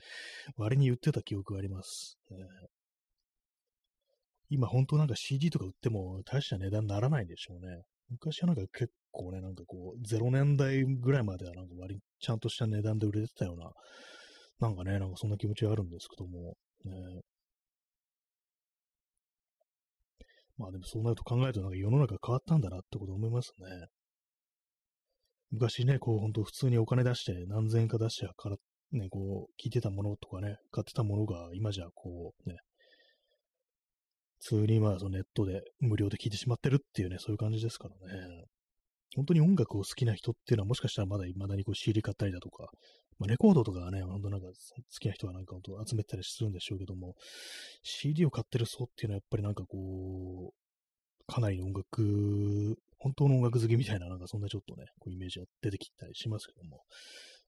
[0.56, 2.16] 割に売ってた記憶があります。
[2.30, 2.38] えー、
[4.50, 7.82] 今本当なんか CD とか売っても大した値段にならないんでしょうね。
[8.10, 13.70] 昔はなんか結構ね、なんかこう、0年代ぐらいまではなんか割にちゃんとした値段で売れてたような、
[14.60, 16.54] なんかね、なんかそんな気持ちがあるんですけども、
[16.84, 17.22] ね、
[20.56, 23.86] まあでもそうなると考えるとなんか世の中変わったんだなってこと思いますね。
[25.50, 28.56] 昔ね、こう本当普通にお金出して何千円か出してから
[28.92, 32.56] ね、こう聞いてたものとかね、買ってたものが今じゃこうね、
[34.44, 38.44] 普通にまあそのネットで無料で聞いてしまってるっていうね、そういう感じですからね。
[39.16, 42.68] 本当に音楽を好きな人っていうのはもしかしたらまだ未だにこう CD 買ったりだとか、
[43.18, 44.52] まあ、レコードとかはね、本当なんか好
[45.00, 47.14] きな人はなんか本当集めたりするんでしょうけども、
[47.82, 56.82] CD を買ってる層っていうのはやっぱりなんかこう、かなり音楽、本当の音楽好きみたいな、なんかそんなちょっとね、こうイメージが出てきたりしますけども、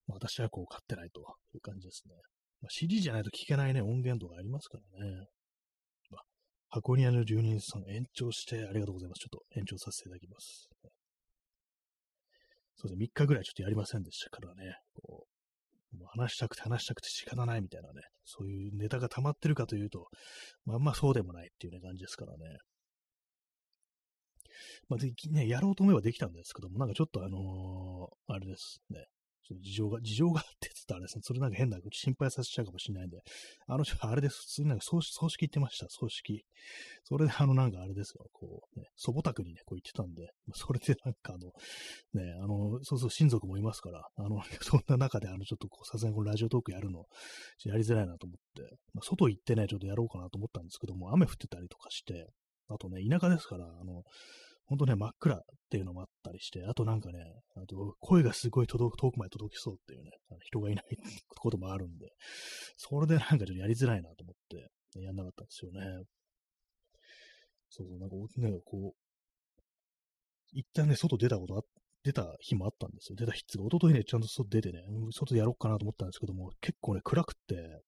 [0.07, 1.21] まあ、私はこう買ってないと
[1.55, 2.15] いう感じですね。
[2.63, 5.27] まあ、CD じゃないと聴けないね、音源とかありますからね。
[6.77, 9.21] 箱庭の住人さん延長してありがとうございます。
[9.21, 10.69] ちょっと延長させていただきます。
[12.77, 15.25] そうですね、3日ぐらいちょっとやりませんでしたからね、こ
[15.95, 20.09] う、もう話したくて話したくて仕方ないみたいなね、そういうネタが溜まってるかというと、
[20.67, 22.59] まあ、あんまそうでもないっていうね、感じですからね。
[24.91, 29.07] まあ、でね、やろうと思えばできたんですけども、なんかちょっとあのー、あれですね、
[29.47, 33.23] ちょっと事情が、 事情があって言ったらあれですね、それなんか変な心配させちゃうかもしれないんで、
[33.67, 36.45] あの人、あれです、普通になんか葬葬式行ってました、葬式。
[37.05, 41.53] それであのなんかあれですよ、こう、ね、祖母宅にね、こう行ってたんで、それでなんかあの、
[42.21, 47.07] ね、あの、そうそう、親族もいますから、あの、 そんな中であの、ちょっとこう、さすがにこのラジオトークやるの、
[47.65, 52.27] やりづらいなと思って、まあ、外行ってね、ちょっとやろうかなと思ったんですけども、雨降ってたりとかして、
[52.69, 54.03] あとね、田舎ですから、あの、
[54.67, 57.21] ほんとね、真っ暗っていうのもあったりして、あとなんかね、
[57.57, 60.85] あと声がすごい届く、遠くまで届きそうっていうね、人がいない
[61.39, 62.09] こともあるんで、
[62.77, 65.81] それでなんかちょっとやりづらいなと思って、やんなかったんですよね。
[67.71, 68.97] そうそう、なんかね、こう、
[70.53, 71.63] 一旦ね、外出たことあ、
[72.03, 73.17] 出た日もあったんですよ。
[73.17, 77.83] 出た日っていうか、一昨日ね、ちゃんと外出てね、外でやろうかなと思ったんですけども、結構ね、暗くって、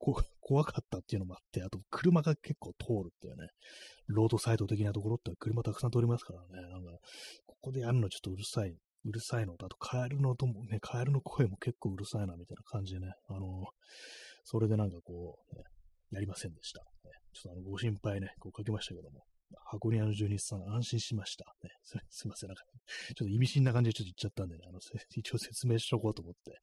[0.40, 3.48] 怖かったっていうのもあって、あと車が結構通るっていうね、
[4.06, 6.98] ロードサイド的なところって車たくさん通りますからね、なんか、
[7.46, 13.66] ここでやるのちょっとうるさい、うるさいのと、あとカエルの音もね、カエルの声も結構うるさいなみたいな感じでね、あの、
[14.44, 15.62] それでなんかこう、ね、
[16.10, 16.80] やりませんでした。
[16.80, 19.24] ね、ちょっとあの、ご心配ね、こうかけましたけども、
[19.66, 21.44] 箱庭の住人さん安心しました。
[21.62, 24.80] ね、すすいません、なんか、ちょっと意味深な感じでちょっと言っちゃったんでね、あの、
[25.16, 26.58] 一応説明しとこうと思って、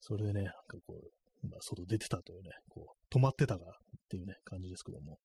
[0.00, 3.70] それでね、なんかこう、まあ、外出てたというね、こう、止まってたがっ
[4.08, 5.18] ていうね、感じですけども。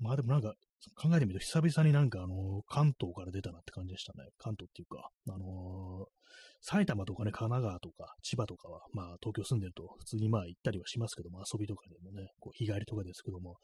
[0.00, 0.54] まあでもなんか、
[0.96, 4.28] 考えてみると久々になんかあの、関東から出たなって感じでしたね。
[4.38, 6.24] 関東っていうか、あのー、
[6.60, 13.56] 埼玉とかね、神奈川とか千葉とかは、まあ東京住んでると普通にまあ行ったりはしますけども、遊びとかでもね、こう日帰りとかですけども、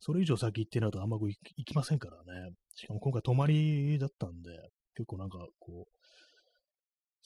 [0.00, 2.50] それ以上先行ってなるとあんまこう行きませんからね。
[2.74, 4.50] しかも今回泊まりだったんで、
[4.94, 6.03] 結構なんかこう、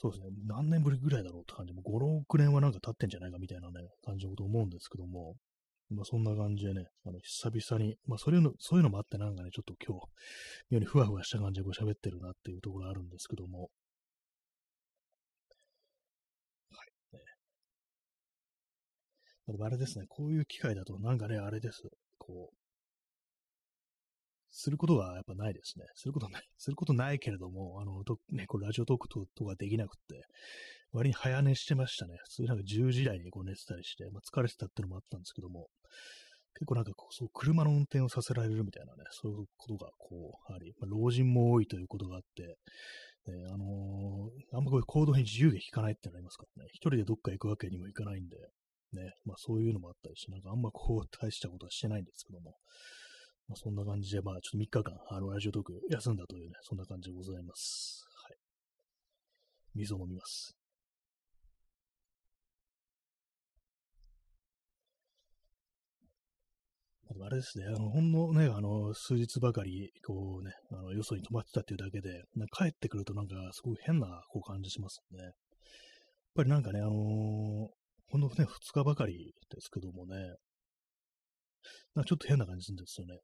[0.00, 5.34] そうですね、何年ぶりぐらいだろうって感じ、もう5、6年はなんか経ってんじゃないかみたいなね、感じのこと思うんですけども、
[5.90, 10.06] まあそんな感じでね、あの、久々に、まあそういうの、そういうのもあってなんかね、ちょっと今日、
[10.70, 13.70] 妙にふわふわした感じでこう喋ってるなっていうところあるんですけども、
[16.70, 16.82] は
[17.12, 17.16] い。
[17.16, 17.20] ね、
[19.48, 21.82] でもあれですね、こういう機会だとなんかね、あれです。
[22.18, 22.56] こう、
[24.60, 25.84] することはやっぱないですね。
[25.94, 30.24] することない、することないけれども、あの、とね、これラジオトークととかできなくって、
[30.92, 32.16] 割に早寝してましたね。
[32.24, 35.68] 普通なんか10時台にこう寝てたりして、まあ、疲れてたってのもあったんですけども、
[36.54, 42.42] 結構なんかこう、そう車の運転をさせられるみたいなね、そういうことがこう、あり、まあ、老人も多いということがあって、
[43.30, 48.36] ね、あのー、あんまこういう行動に自由が効かないってのありますからね、一人でどっか行くわけにもいかないんで、
[48.92, 52.56] ね、まあそういうのもあったりして、なんかあんまこう大したことはしてないんですけども、
[53.48, 58.04] まあ、そんな感じで、まあ、ちょっと3日間、あの、ラジオトーク休んだというね、そんな感じでございます。
[58.28, 58.36] はい。
[59.74, 60.54] 水を飲みます。
[67.20, 75.22] あれですね、あの、ほんのね、あの、数日ばかり、こうね、あの、よそに泊まってたっていうだけで、帰ってくるとなんか、すごい変な、こう、感じしますね。
[75.22, 75.32] やっ
[76.34, 76.94] ぱりなんかね、あのー、
[78.10, 80.16] ほんのね、2日ばかりですけどもね、
[81.94, 83.18] なんかちょっと変な感じするんですよね。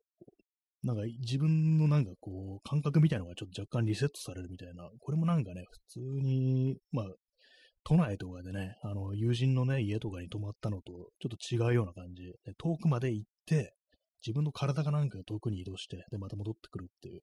[0.85, 7.07] なんか自分のなんかこう、感覚みたいなのがちょっと若干リセットされるみたいな、これもなんかね、普通に、まあ、
[7.85, 13.75] 都内とかでね、あの、友人のね、家とかに泊まったのと、ちょっと違うような感じ、遠くまで行って、
[14.25, 17.21] 自分の体がなんか遠くに移動して、で、また戻ってくるっていう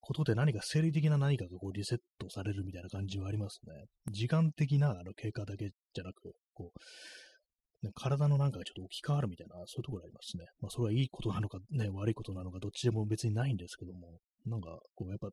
[0.00, 3.84] ことで何か生理的な何かがこうリセットされるみたいな感じはありますね。
[4.10, 6.80] 時間的なあの経過だけじゃなく、こう、
[7.94, 10.46] 体のなんかがちょっと置き換わるみたいな、そういうところありますね。
[10.60, 15.30] まあ、それはいいことなのか、ね、悪いことなのか、どっちでも別にないんですけども、なんか、こう、やっぱ、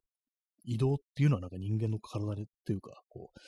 [0.64, 3.40] 移動っていうのはなんか人間の体でっていうか、こう、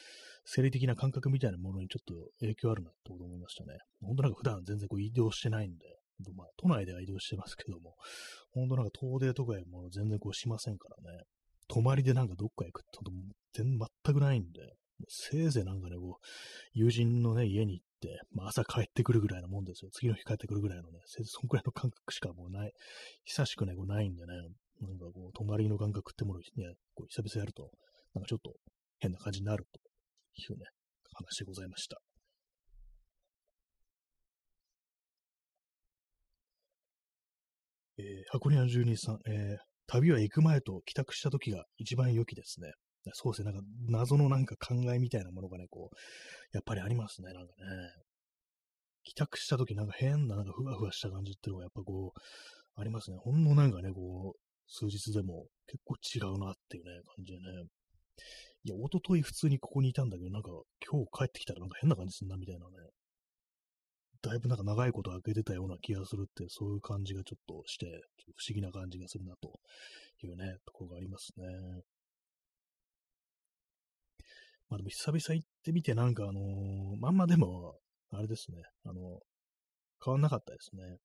[0.46, 3.78] 生理的な感覚みたいなものにちょっと影響あるなってこと思いましたね。
[4.02, 5.86] 本当なんか普段全然こう移動してないんで、
[6.36, 7.96] まあ、都内では移動してますけども、
[8.52, 11.24] 本当なんか遠出とかも全然こうしませんからね。
[11.68, 13.00] 泊まりでなんかどっか行くって
[13.54, 14.62] 全全くないんで、
[15.10, 16.26] せいぜいなんかね、こう、
[16.74, 17.86] 友人のね、家に行っ、
[18.32, 19.92] まあ、朝帰ってくるぐらいのもんですよ。
[19.92, 22.74] 次の日帰ってくるぐらいのね、 そんくらいの感覚しかもうない、
[23.24, 24.34] 久しくね、こうないんでね、
[24.82, 27.72] なんかこう、泊まりの感覚ってものをね、こう久々やると、
[28.14, 28.56] なんかちょっと
[29.00, 29.80] 変な感じになると
[30.42, 30.66] いうね、
[31.14, 32.02] 話でございました。
[38.00, 39.58] えー、箱庭住人さん、えー、
[39.88, 42.74] 旅は行く前と帰宅した時が一番良きですね。
[43.14, 45.96] そうですね、なんか謎のなんか考えみたいなものがね、こう、
[46.54, 47.58] やっぱりありますね、なんかね。
[49.04, 52.20] 帰宅した時なんか変な、なんかふわふわした感じっていうのがやっぱこう、
[52.80, 53.18] ありますね。
[53.18, 57.44] ほんのなんかね、こう、数日でも結構違うなっていうね、感じでね。
[58.64, 60.50] いや、おととい普通にここにいたんだけど、なんか
[60.86, 62.74] 今日帰ってきたらなんか変な感じすんなみたいなね。
[64.22, 67.86] だいぶなんか長いこと開けてたような気がするって、そういう感じがちょっとして、
[68.36, 69.54] 不思議な感じがするなと
[70.22, 71.46] いうね、ところがありますね。
[74.70, 77.76] まあでも久々行ってみて、なんかあのー、まんまでも、
[78.12, 79.20] あれですね、あの、
[80.04, 80.98] 変わんなかったですね。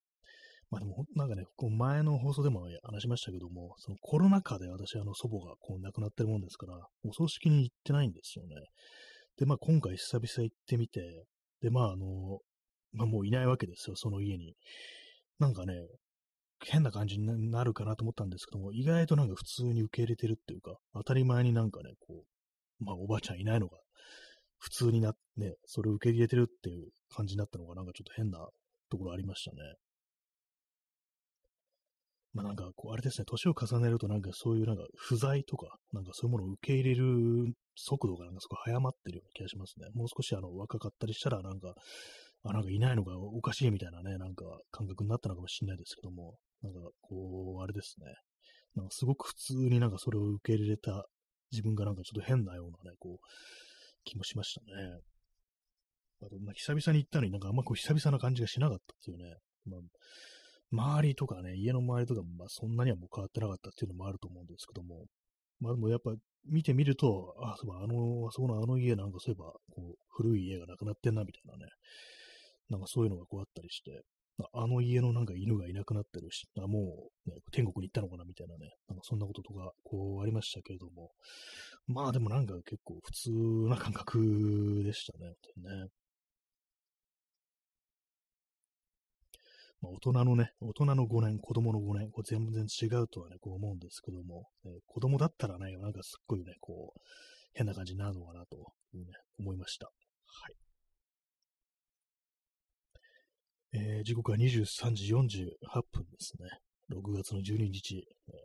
[0.71, 8.57] まあでも、なんかね、こう前の放送でも話しましたけども、そのコロナ禍で私、あの、祖母がこう亡くなってるもんですから、お葬式に行ってないんですよね。
[9.39, 11.27] で、まあ今回久々行ってみて、
[11.61, 12.41] で、まああの、
[12.93, 14.55] まあもういないわけですよ、その家に。
[15.39, 15.75] なんかね、
[16.65, 22.32] 変な感じになるかなと思ったんですけども、意外となんか普通に受け入れてるっていうか、当たり前になんかね、こう、
[22.85, 23.79] まあおばあちゃんいないのが、
[24.59, 28.47] 普通になって、ね、それを受け入れてるっていう感じになったのがなんかちょっと変な
[28.91, 29.57] ところありましたね。
[32.35, 39.89] まあなんか、こう、あれですね、年を重ねるとなんかそういうなんか不在とか、なんかそういうものを受け入れる速度がなんかすごい早まってるような気がしますね。
[39.95, 41.75] もう少しあの若かったりしたらなんか、
[42.45, 48.07] あ、なんかいないのがおかしいみたいなね、なんか感覚になったのかもしれないですけども、なんかこう、あれですね。
[48.75, 51.05] なんかすごく普通になんかそれを受け入れた
[51.53, 53.27] 自分がなんかちょっと変なようなね、こう、
[54.05, 54.99] 気もしましたね。
[56.23, 59.37] あと、まあ、久々に行ったのになんかあんまこう久々な感じがしなかったですよね。
[59.67, 59.81] まあ
[60.73, 65.05] 周りとかね、家の周りとかも、まあ、そんなにはもう変わってなかったっていうのもあると思うんですけども、
[65.61, 66.13] まあでもやっぱ
[66.49, 71.71] 見てみると、あ、そうあの、あそこのあの家なんかそういえば、こう、古い家がなくなってんなみたいなね、
[72.71, 74.01] なんかそういうのがこうあったりして、
[74.53, 81.11] あの家のなんか犬がいなくなってるし、あもう、ね、天国に行ったのかなみたいなね、なんかそんなこととか、こうありましたけれども、
[81.87, 83.31] まあでもなんか結構普通
[83.69, 85.89] な感覚でしたね、本当にね。
[89.83, 97.01] まあ、大人のね、大人の5年、子供の5年、こう全然違うとはね、こう思うんですけども、ね、子供だったらね、なんかすっごいね、こう、
[97.53, 98.57] 変な感じになるのかなと
[98.95, 99.05] ね、
[99.39, 99.87] 思いました。
[99.87, 99.93] は
[100.49, 100.62] い。
[103.75, 106.49] えー、時刻は23時48分ですね。
[106.91, 108.07] 6月の12日。
[108.29, 108.37] えー、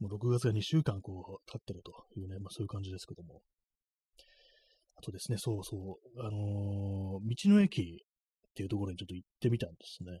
[0.00, 3.42] もう6月が2週間こう経ってるというね、まあそういう感じですけども。
[4.96, 8.02] あとですね、そうそう、あのー、道の駅
[8.52, 10.20] っていうところにちょっと行ってみたんですね。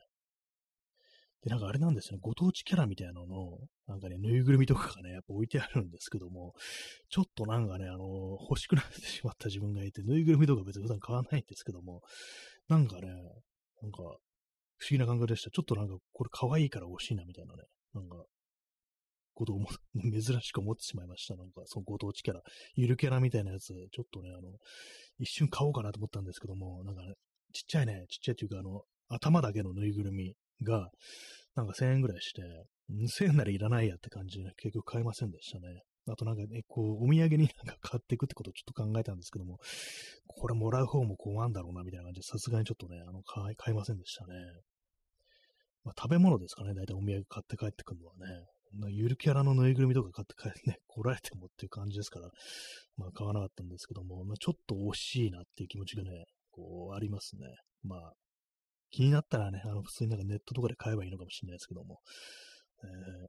[1.42, 6.54] で、なんかあれなんですよね、ご当地キャラみたいなのの、なんかね、ぬいぐるみとかがね、やっぱ置いてあるんですけども、
[7.08, 12.02] ちょっとなんかね、あの、欲しくなってしまった自分がいて、ぬいぐるみとか別に普段買わないんですけども、
[12.68, 13.08] なんかね、
[13.82, 14.18] なんか、不思
[14.90, 15.50] 議な感覚でした。
[15.50, 17.64] ちょっとなんか、これ可愛いから欲しいな、みたいなね、
[17.94, 18.24] なんか、
[19.34, 21.36] ことをも、 珍しく思ってしまいました。
[21.36, 22.42] なんか、そのご当地キャラ、
[22.74, 24.58] ゆるキャラみたいなやつ、ちょっとね、あの、
[25.18, 27.14] 一瞬買おうかなと思ったんですけども、なんかね、
[27.52, 30.90] ちっちゃいね、ちっちゃいっていうか、あの、頭だけのぬいぐるみが、
[31.54, 32.42] なんか1000円ぐらいして、
[32.90, 35.82] 1000円ならいらないやって感じで、ね、結局買えませんでしたね。
[36.08, 39.58] あとなんかね、こう、お土産になんか買っていくってことをちょっと考えたんですけども、
[40.26, 44.34] これもらう方も困るんだろうな、みたいな感じで、さすがにちょっとね、あの、買い、買いませんでしたね。
[45.84, 48.46] まあ、食べ物ですかね、大体お土産買って帰ってくるのはね。
[48.88, 52.30] ゆるキャラのぬいぐるみとか買って帰ってね、来られてもっていう感じですから、
[52.96, 57.42] まあ買わなかったんですけども、まあ、ちょっと惜しいなっていう気持ちがね、こう、ありますね。
[57.84, 58.12] まあ、
[58.90, 62.00] 気になったらね、あの、普通になんかネットとかで買えばいいのかもしれないですけども、
[62.84, 63.28] えー、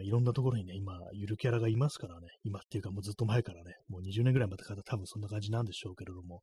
[0.00, 6.42] いろんなところにね、今、ゆるキャラがいますからね、今っていうかもうずっと前からね、もう20年ぐらい前から多分そんな感じなんでしょうけれども、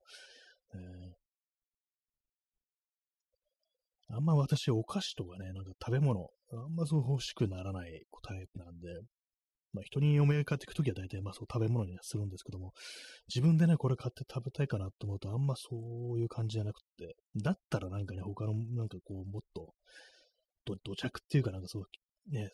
[0.74, 8.88] えー、あんま私、お菓子とかね、なんか食べ物、あんまそう欲しくならないタイプなんで、
[9.74, 12.72] まあ、人にお土産買っていくときは大体まあそう食べ物にするんですけども、
[13.28, 15.76] 自分でね、これ買って食べたいかなと思うと、あんまそ
[16.16, 19.74] ういう感じじゃなくて、だったらなんかね、他のなんかこう、もっと、
[20.66, 21.84] ど、土着っていうかなんかそう、
[22.32, 22.50] ね、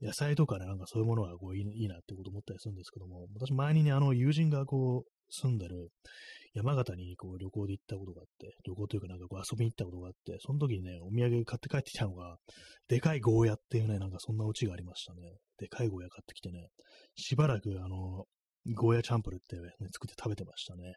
[0.00, 5.88] 野菜とかね、なんかそういうものがこういいなってこと思ったりするんですけども、私前にね、あの友人がこう住んでる
[6.54, 12.36] 山形にこう旅行で行ったことがあって、旅行というかなんかこう遊びに行ったことがあって、その時にね、お土産買って帰ってきたのが、
[12.88, 15.20] でかいゴーヤっていうね、なんかそんなオチがありましたね。
[15.58, 16.68] でかいゴーヤ買ってきてね、
[17.16, 18.24] しばらくあの、
[18.74, 19.62] ゴーヤチャンプルって、ね、
[19.92, 20.94] 作って食べてましたね。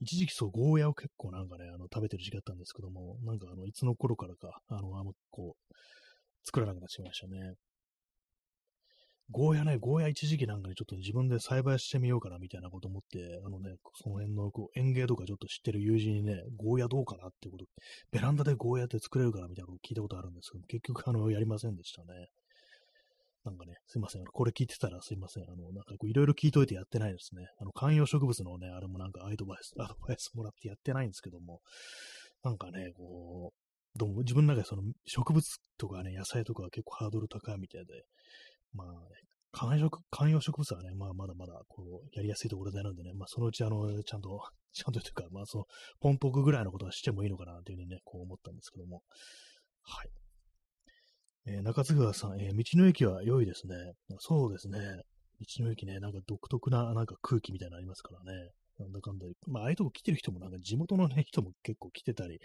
[0.00, 5.74] 一時期そう、ゴーヤを結構なんかね、あの、食べてる時期だったんですけども、なんかあの、いつの頃からか、あの、あの、こう、
[6.44, 7.54] 作らなくなっちゃいましたね。
[9.30, 17.64] ゴーヤね、ゴーヤ一時期なんかにちょっと自分で栽培してみようかなみたいなこと思って、あのね、その辺のこう園芸とかちょっと知ってる友人にね、ゴーヤどうかなってこと、
[18.10, 22.28] ベランダでゴーヤって作れるかなみたいなこと聞いたことあるんですけど、結局あの、やりませんでしたね。
[23.44, 24.24] なんかね、すいません。
[24.24, 25.44] これ聞いてたらすいません。
[25.44, 27.46] あの、なんかこういろいろ聞いといてやってないですね。
[27.58, 31.60] あの、観葉植物のね、あれもなんかアドバイス、 アドバイスもらってやってないんですけども、
[32.44, 35.44] なんかね、こう、どうも自分の中でその植物
[35.76, 38.04] とかね、野菜とかは結構ハードル高いみたいで、
[38.74, 38.88] まあ、
[39.52, 44.40] 観葉観葉植物はね、まあまだまだこう、やりやすいところであるんでね、まあそのうちあの、ちゃんと、
[44.72, 45.64] ちゃんとというか、まあその、
[46.00, 49.02] ポンポクぐらいのことはしてもいいのかなというふうにね、こう思ったんですけども、
[49.82, 50.10] はい。
[51.44, 53.74] えー、中津川さん、えー、道の駅は良いですね。
[54.18, 54.78] そうですね。
[55.40, 58.50] 道の駅ね、なんか独特ななんか空気みたいなのありますからね。
[58.78, 59.26] なんだかんだ。
[59.48, 62.38] まあ、ああいうとこ来てる人もなんか地元のね、人も結構来てたり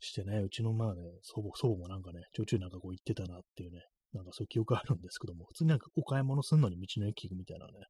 [0.00, 3.80] してね、うちのまあね、祖母、祖母もなんかね、ちょいちょいなんかこう行ってたなっていうね、
[4.14, 7.88] なんかそういう記憶あるんですけども、普通になんかお買い物するのに道の駅みたいなね、そういう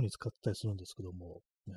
[0.00, 1.74] 風に使ったりするんですけども、ね、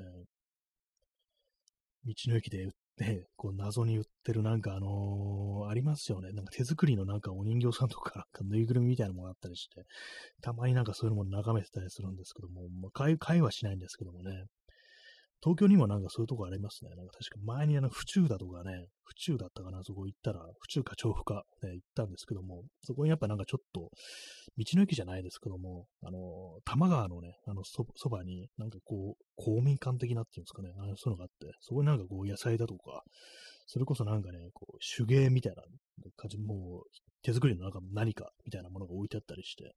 [2.06, 2.70] 道の駅で
[3.00, 6.32] ね、こう謎に売ってるなんかあのー、ありますよね。
[6.32, 9.84] なんか手作りのなんかお人形さんとか、ぬいぐるみみたいなものがあったりして、
[10.42, 14.46] たまになんかそういうのも眺めてたりするんですけども、まあ、買い、買いはしないんですけどもね、
[15.44, 16.92] 東京にもなんかそういうとこありますね。
[16.96, 23.92] なんか確か前にあの、府中だとかね、府中だったかな、そこ行ったら、府中か調布か、ね、行ったんですけども、そこにやっぱなんかちょっと、
[24.58, 26.20] 道の駅じゃないですけども、あの、
[26.64, 33.04] 多摩川のね、あのそ、そばに、なんかこう、公民館的なっていうんですかね、あのそういうのがあって、そこになんかこう、野菜だとか、
[33.68, 35.64] それこそなんかね、こう、手芸みたいな
[36.16, 36.90] 感じ、もう、
[37.22, 39.74] 手作りのなんか何かみたいなものが置いてあったりして、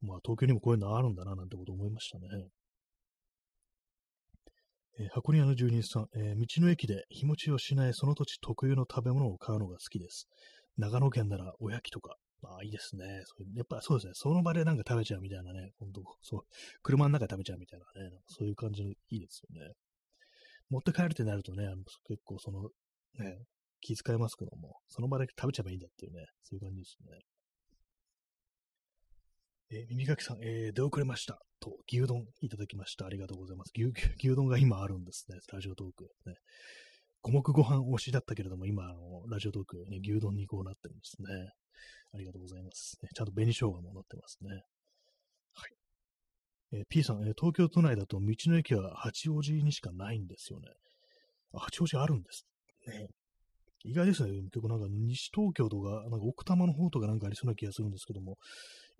[0.00, 2.28] まあ、東京にもこういうのあるんだな、なんてこと思いましたね。
[4.98, 10.28] えー、箱庭の住人さん、えー、道の駅で日持ちをしないその土地特有の食べ物を買うのが好きです。
[10.78, 12.16] 長野県ならおやきとか。
[12.42, 13.04] まあいいですね。
[13.54, 14.12] やっぱそうですね。
[14.14, 15.72] その場でなんか食べちゃうみたいなね。
[15.78, 16.40] 本当そう。
[16.82, 18.10] 車の中で食べちゃうみたいなね。
[18.10, 19.72] なそういう感じのいいですよね。
[20.68, 21.68] 持って帰るってなるとね、
[22.08, 22.62] 結構その、
[23.18, 23.38] ね、
[23.80, 26.26] 気遣いますけども、その場で食べちゃえばいいんだっていうね。
[26.42, 27.20] そういう感じですね。
[29.70, 31.40] え、耳かきさん、えー、出遅れました。
[31.58, 33.06] と、牛丼いただきました。
[33.06, 33.72] ありがとうございます。
[33.74, 35.38] 牛牛丼が今あるんですね。
[35.52, 36.04] ラジオトーク。
[36.26, 36.34] ね、
[37.22, 41.50] 五目ご飯推しだったけれども、今、あのラジオトーク、ね、牛丼にこうなってるんですね。
[42.14, 42.96] ありがとうございます。
[43.02, 44.50] ね、ちゃんと紅生姜も乗ってますね。
[45.52, 45.70] はい。
[46.78, 50.68] えー、P さん、えー、東京都内だと道の駅は八王子にしかないんですよね。
[51.52, 52.46] 八王子あるんです
[52.86, 53.08] ね。
[53.86, 54.32] 意外ですね。
[54.50, 58.36] 結構なんか西東京とか、なんか奥多摩の方とかなんかありそうな気がするんですけども、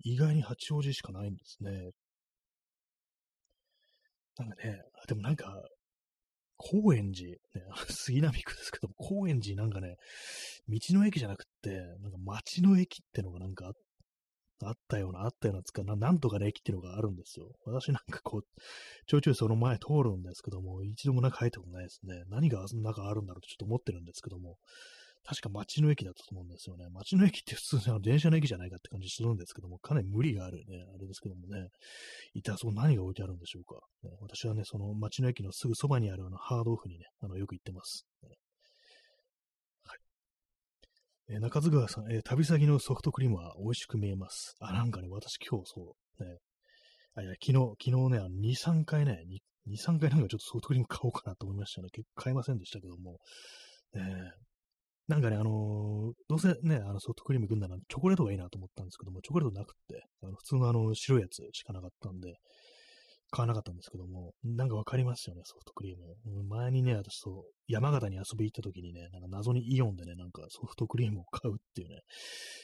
[0.03, 1.91] 意外に八王子しかないんですね。
[4.37, 5.63] なんかね、でもなんか、
[6.57, 7.37] 高円寺、ね、
[7.89, 9.95] 杉並区ですけども、高円寺なんかね、
[10.67, 11.69] 道の駅じゃなくって、
[12.01, 13.73] なんか街の駅ってのがなんかあっ
[14.63, 17.51] あったような、あったようなつかな、なんとかの駅っていうのがあるんですよ。
[17.65, 18.41] 私なんかこう、
[19.05, 22.23] ちょいちょいその前通るんですけども、一度も中入ったことないですね。
[22.29, 24.57] 何がその中あるんだろうとちょっと思ってるんですけども、
[25.27, 26.87] 確か街の駅だったと思うんですよね。
[26.89, 31.67] 街の駅って普通の電車の駅じゃないかって感じするんですけども、かなり無理があるね、あれですけどもね。
[32.33, 33.81] 一体そこ何が置いてあるんでしょうか。
[34.21, 38.05] 私はね、その街の駅のすぐそばにあるあのハードオフにね、あのよく行ってます。
[41.29, 44.55] えー、中津川さん、えー、旅先のソフトクリームは美味しく見えます。
[44.59, 46.37] あ、なんかね、私今日そう、ね、
[47.15, 49.23] あいや昨日、昨日ね、あの2、3回ね、
[49.67, 51.89] 2、3回なんかちょっとソフトクリーム買おうかなと思いましたね。
[51.91, 53.17] 結構買いませんでしたけども、
[53.93, 54.31] ね、
[55.07, 62.35] なんかね、あのー、どうせね、あのソフトクリームくんならチョコレートがいいなと思ったんですけども、チョコレートなくって、あの普通のあの白いやつしかなかったんで、
[63.29, 66.43] 買わなかったんですけども、なんかわかりますよね、ソフトクリーム。
[66.45, 71.99] 前にね、私そう、山形に遊び行った時にね、なんか謎にイオンでね、なんかソフトクリームを買うっていうね、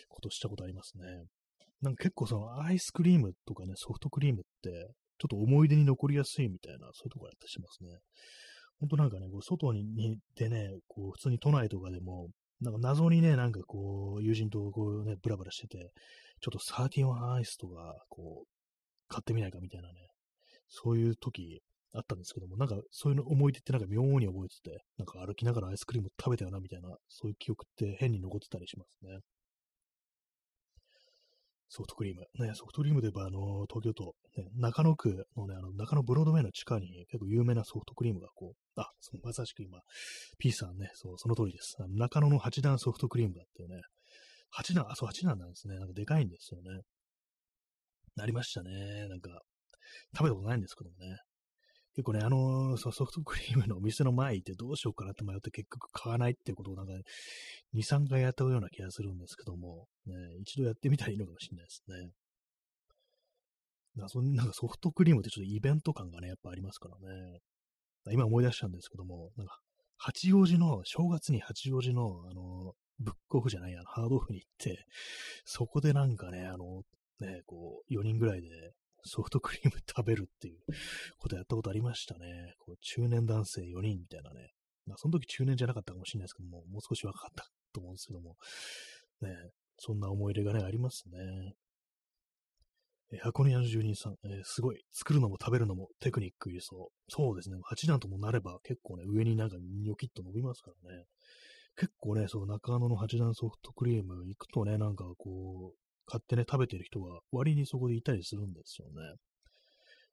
[0.07, 1.05] ことしたことありますね。
[1.81, 7.99] なんか結構そのアイスクリームとかね、ソフトクリームって、ちょっと思い出に残りやすいみたいな、そういうところやったりしますね。
[8.79, 12.29] ほんとなんかね、こう外にでね、こう普通に都内とかでも、
[12.61, 15.91] なんか謎にね、なんかこう、友人とこうね、ブラブラしてて、
[16.39, 18.47] ちょっとサーティワンアイスとか、こう、
[19.09, 19.95] 買ってみないかみたいなね、
[20.67, 21.61] そういう時
[21.93, 29.19] あったんですけども、なんかそういうの思い出ってなんか妙に覚えてて、なんか歩きながらアイスクリーム食べたよなみたいな、そういう記憶って変に残ってたりしますね。
[31.69, 32.21] ソフトクリーム。
[32.45, 39.79] ね、ソフトクリームで言えば、あの、東京都、ね、中野区のね、あの、中野ブロードウェイの地下に結構有名なソフトクリームがこう、あ、そまさしく今、
[40.37, 41.75] P さんね、そう、その通りです。
[41.89, 43.81] 中野の8段ソフトクリームだっていうね、
[44.55, 45.79] 8段、あ、そう、8段なんですね。
[45.79, 46.81] なんかでかいんですよね。
[48.15, 49.07] なりましたね。
[49.07, 49.41] なんか、
[50.15, 51.17] 食べたことないんですけどもね。
[51.95, 56.93] 結構ね、あのー、ソフトクリームのお店の前行ってどうしようかなって迷って結局買わないっていうことをなんか、
[57.75, 62.11] 2、3回やったような気がするんですけども、ね、一度やってみたらいいのかもしれないですね。
[63.95, 67.39] 謎になんかソフトクリームってちょっとイベント感がね、やっぱありますからね。
[68.11, 69.59] 今思い出したんですけども、なんか、
[69.97, 74.85] 八王子の、正月に八王子の、あの、ブックオフじゃない、あの、ハードオフに行って、
[75.45, 76.81] そこでなんかね、あの、
[77.19, 78.49] ね、こう、4人ぐらいで
[79.03, 80.59] ソフトクリーム食べるっていう
[81.17, 82.55] ことやったことありましたね。
[82.59, 84.51] こう中年男性4人みたいなね。
[84.85, 88.35] まあ、その時中年じゃなかったかもしれないですけども、もう少し若かったと思うんですけども、
[89.21, 89.29] ね、
[89.77, 91.55] そんな思い出がね、ありますね。
[93.13, 97.11] え箱根屋の住人さん、えー、すごい、作るのも食べるのもテクニックいりそう。
[97.11, 101.05] そうですね、8段ともなれば結構ね、上になんかニョキッと伸びますからね。
[101.75, 109.15] 結構ね、そう、中野の8段ソフトクリーム行くとね、なんかこう、買ってね、食べてる人が割にそこでいたりするんですよね。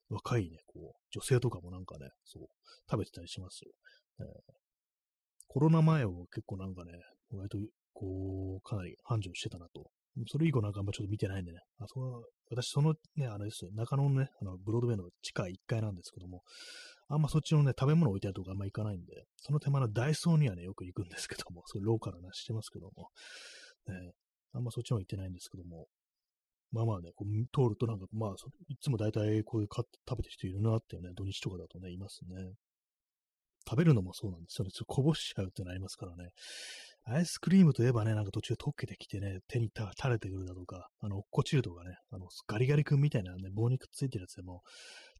[0.08, 2.46] 若いね、こう、女性とかもなんかね、そう、
[2.90, 3.72] 食べてたりしますよ。
[4.20, 4.26] えー、
[5.46, 6.92] コロナ前を結構なんかね、
[7.32, 7.58] 割と、
[7.92, 9.90] こう、かなり繁盛してたなと。
[10.26, 11.58] それ以降なんかあんまちょっと見てないんでね。
[11.78, 12.20] あそこは
[12.50, 16.42] 私、そのね、あれですよ、中野のね、あのブロードウェイの地下1階なんですけども、
[17.08, 23.08] あんまそっちのね、食べ物置いてあるとこあんま行かないんで、その手間のダイソーにはね、よく行くんですけども、それローカルなしてますけども、
[23.86, 24.12] ね、
[24.52, 25.86] あんまそっちの方行ってないんですけども、
[26.72, 28.30] まあまあね、こう通るとなんか、まあ、
[28.68, 32.52] いつも大体こういう買って食べてる人いるなっていうね、土日とかだとね、いますね。
[33.68, 34.70] 食べるのもそうなんですよね。
[34.70, 36.30] ちょっとこぼしちゃうってのありますからね。
[37.04, 44.62] アイスクリームといえばね、なんか途中溶けてきてね、手に垂れてくるだとか、あの、落っこちるとかね、あの、ガリガリ君みたいなね、棒にくっついてるやつでも、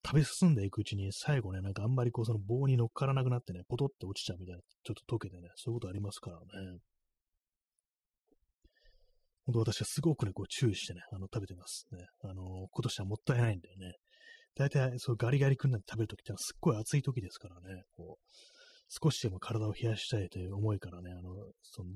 [0.04, 6.78] 食べ進んでいくうちに最後ね、なんかあんまりこうその棒に乗っからなくなってね、ポトって落ちちゃうみたいな、ちょっと溶けてね、そういうことありますからね。
[9.46, 12.06] 本当私はすごくね、こう注意してね、あの、食べてますね。
[12.22, 13.94] あの、今年はもったいないんだよね。
[14.54, 18.30] 大体、そう、ガリガリ君なんて食べるときってのはすっごい暑い時ですからね、こう、
[18.88, 21.30] 少しでも体を冷やしたいという思いからね、あの、
[21.62, 21.90] その、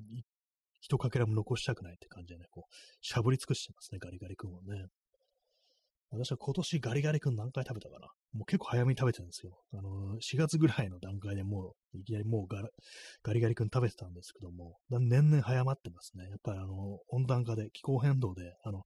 [0.80, 4.86] 一かけらも残したくないって感じでね、こう、しゃぶり尽くしてますね、ガリガリ君をね。
[6.10, 9.56] 私は今年ガリガリ君何回食べたかなもう結構早めに食べてるんですよ。
[9.72, 12.62] あの、4月ぐらいの段階でもう、いきなりもうガ
[13.22, 16.24] ガリガリ君食べてたんですけども、年々早まってますね。
[16.24, 18.82] やっぱりあの、温暖化で、気候変動で、あの、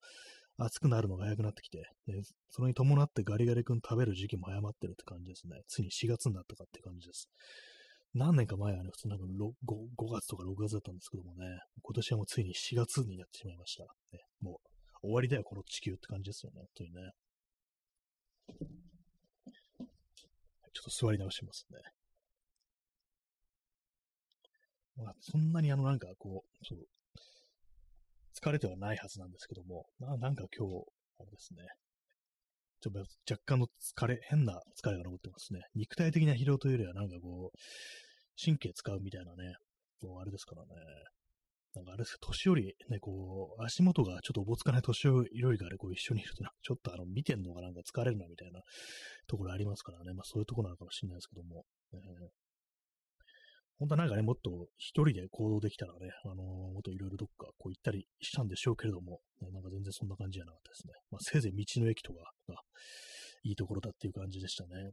[0.58, 2.20] 暑くなるのが早くなってきて、で
[2.50, 5.62] それに伴ってガリガリ君食べる時期も早まってるって感じですね。
[5.68, 7.30] ついに4月になったかって感じです。
[8.14, 9.52] 何年か前はね、普通なんか 5,
[9.96, 11.46] 5月とか6月だったんですけどもね、
[11.82, 13.84] 今年はもうついに4月になってしまいました。
[13.84, 14.60] ね、も
[15.02, 17.12] う終わりだよ、この地球って感じですよね、本当にね。
[20.78, 21.78] ちょっと座り直しますね。
[24.96, 26.78] まあ、そんなにあの、なんかこう、そう、
[28.40, 30.84] 疲れてはないはずなんですけども、まあ、なんか今日、
[31.18, 31.64] あれですね。
[32.80, 35.62] ちょっと若干の疲れ、変な疲れが残ってますね。
[35.74, 37.58] 肉体的な疲労というよりは、なんかこう、
[38.40, 39.54] 神経使うみたいなね、
[40.00, 40.68] もうあれですからね。
[41.74, 48.62] なんかあれです年寄り、ね、こう、足元がちょっとおぼつかない年寄りがね、こう一緒にいると、ちょっとあの、見てんのがなんか疲れるなみたいな
[49.26, 50.12] ところありますからね。
[50.14, 51.64] まあそういうところなのかもしれないですけども。
[51.92, 52.00] えー、
[53.78, 56.36] 本当はなんかね、もっと一人で行動できたらね、あのー、
[56.72, 60.94] もっといろいろどっかこう行ったりしたんでしょうけれども、ね、なんか全然そんな感じじゃなかったですね。
[61.10, 62.56] まあせいぜい道の駅とかが
[63.44, 64.90] いいところだっていう感じでしたね。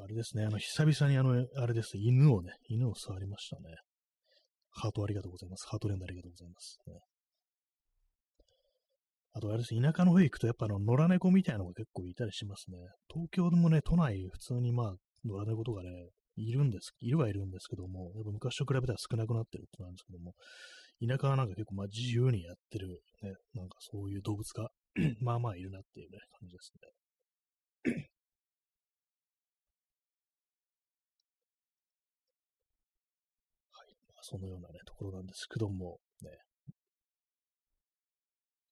[0.00, 3.74] あれですね、あの、久々にあの、あれです、犬をね、犬を触りましたね。
[4.70, 5.66] ハートありがとうございます。
[5.66, 6.78] ハートレンドありがとうございます。
[6.86, 6.94] ね、
[9.32, 12.78] あとあれです、田舎の方行くとやっぱあの、野良猫みたいなのが結構いたりしますね。
[13.12, 14.94] 東京でもね、都内普通にまあ、
[15.24, 15.88] 野良猫とかね、
[16.36, 20.34] いるんです、いるはいるんですけども、やっぱ昔と比べたら少なくなってるってなんですけども、
[21.02, 22.88] 田舎はなんか結構まあ自由にやってる、
[23.22, 24.70] ね、なんかそういう動物が
[25.20, 26.97] まあまあいるなっていうね、感じですね。
[34.30, 36.30] そのようなね、ところなんですけども、ね。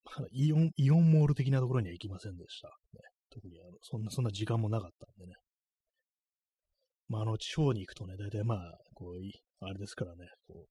[0.04, 2.68] まだイオン、イオンモール的なところには行きませんでした。
[2.68, 3.00] ね、
[3.30, 5.34] 特にあの、そんな、そんな時間もなかったんでね。
[7.08, 10.68] まあ、あの、地方に行くとね、大体まあ、こう、あれですからね、こう、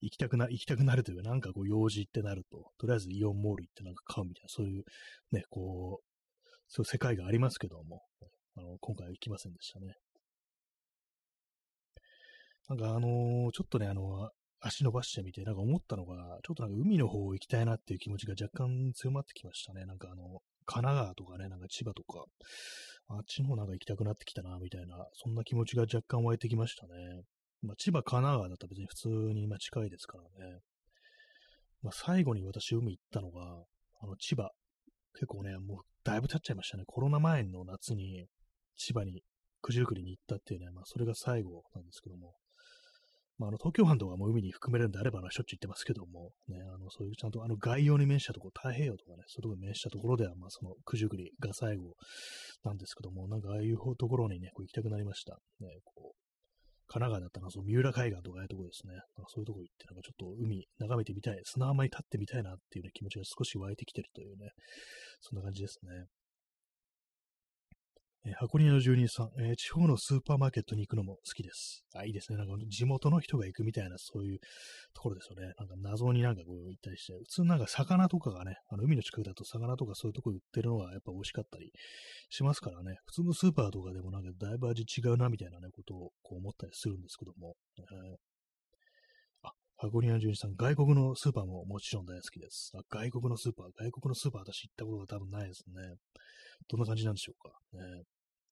[0.00, 4.84] 行きたくな、行きたくなるというか、なんかこう、用事ってなると、とりあえずイオンモール行ってなんか買うみたいな、そういう、
[5.30, 6.04] ね、こう、
[6.66, 8.02] そういう世界がありますけども、
[8.56, 9.94] あの、今回は行きませんでしたね。
[12.68, 19.84] なんかあのー、ちょっとね、あの、足伸ばしてみて、なんか思ったのが、ちょっとなんか海の方行きたいなっていう気持ちが若干強まってきましたね。
[19.84, 22.24] なんかあの、神奈川とかね、なんか千葉とか、
[23.08, 26.92] あっちの方なんか行きたくなってきたな、みたいな、そんな気持ちが若干湧いてきましたね。
[27.60, 30.60] まあ、千葉、神奈川だったら別に普通にま近いですからね。
[31.82, 33.42] まあ、最後に私海行ったのが、
[34.00, 34.50] あの、千葉。
[35.14, 36.84] 結構ね、もうだいぶ経っちゃいましたね。
[36.86, 38.26] コロナ前の夏に
[38.76, 39.22] 千葉に
[39.62, 42.34] 九十九里に行ったっていうね、まあそれが最後なんですけども、
[43.38, 51.94] まあ、あの、東京湾とかも海に含めるんであれば、しょっちゅう行ってますけども、ね、あの、そういうちゃんとあの概要に面したところ、太平洋とかね、そういうところに面したところでは、まあ、その九十九里が最後
[52.64, 55.38] なんですけども、なんかああいうところにね、こう行きたくなりました。
[55.60, 56.24] ね、こう、
[56.86, 58.94] 神奈川だったら、その三浦海岸とかああいうところですね。
[58.94, 64.52] なんかそういうところ行って、なんかちょっと海眺めてみたい、砂浜に立ってみたいなっていう、ね、気持ちが少し湧いてきてるというね、
[65.20, 66.06] そんな感じですね。
[68.26, 71.84] えー、箱根の住人さん、えー、地方のスーパーマーケットに行くのも好きです。
[71.94, 72.38] あ、いいですね。
[72.38, 74.38] なんか地元の人が行くみたいな、そういう
[74.94, 75.52] ところですよね。
[75.58, 81.70] なんか謎になんかこう行ったりして、普通なんか魚とかがね、あの海の近くだと魚とかそういうとこ売ってるのはやっぱ美味しかったり
[82.30, 82.96] しますからね。
[83.04, 87.56] 普通のスーパーとかでもなんかだいぶ味違うなみたいなね、ことをこう思ったりするんですけども。
[87.78, 88.16] えー
[89.42, 92.72] あ、箱根の住人さん、外国のスーパーももちろん大好きです。
[92.74, 95.74] あ外国のスーパー、外国のスーパー私行ったことが多分ないですね。
[96.68, 97.58] どんな感じなんでしょうか。
[97.74, 98.04] ね、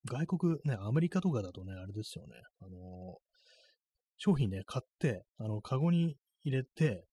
[0.05, 2.35] 外国、ね、アメリカとかだとね、あれですよね。
[2.61, 3.17] あの
[4.17, 7.05] 商品ね、買って、あの、カゴに入れて、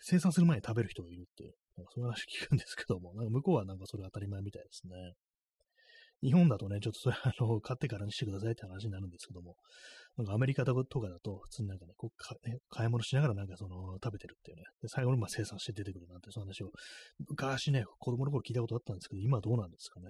[0.00, 1.54] 生産する前に食べる人がいるっていう、
[1.94, 5.14] そういう話聞くんですけども、なんか向こうはなんかそれ当たり前みたいですね。
[6.22, 9.56] 日本だとね、ちょっとそれ、あの、買ってからにしてくださいって話になるんですけども、
[10.16, 16.70] なんかアメリカとかだと、普通になんかね、こうかね買い物しながらなんかその、食べてるっていうね、で最後にまあ生産して出てくるなんて、その話を、
[17.28, 20.08] 昔ね、子供の頃聞いたことあったんですけど、今どうなんですかね。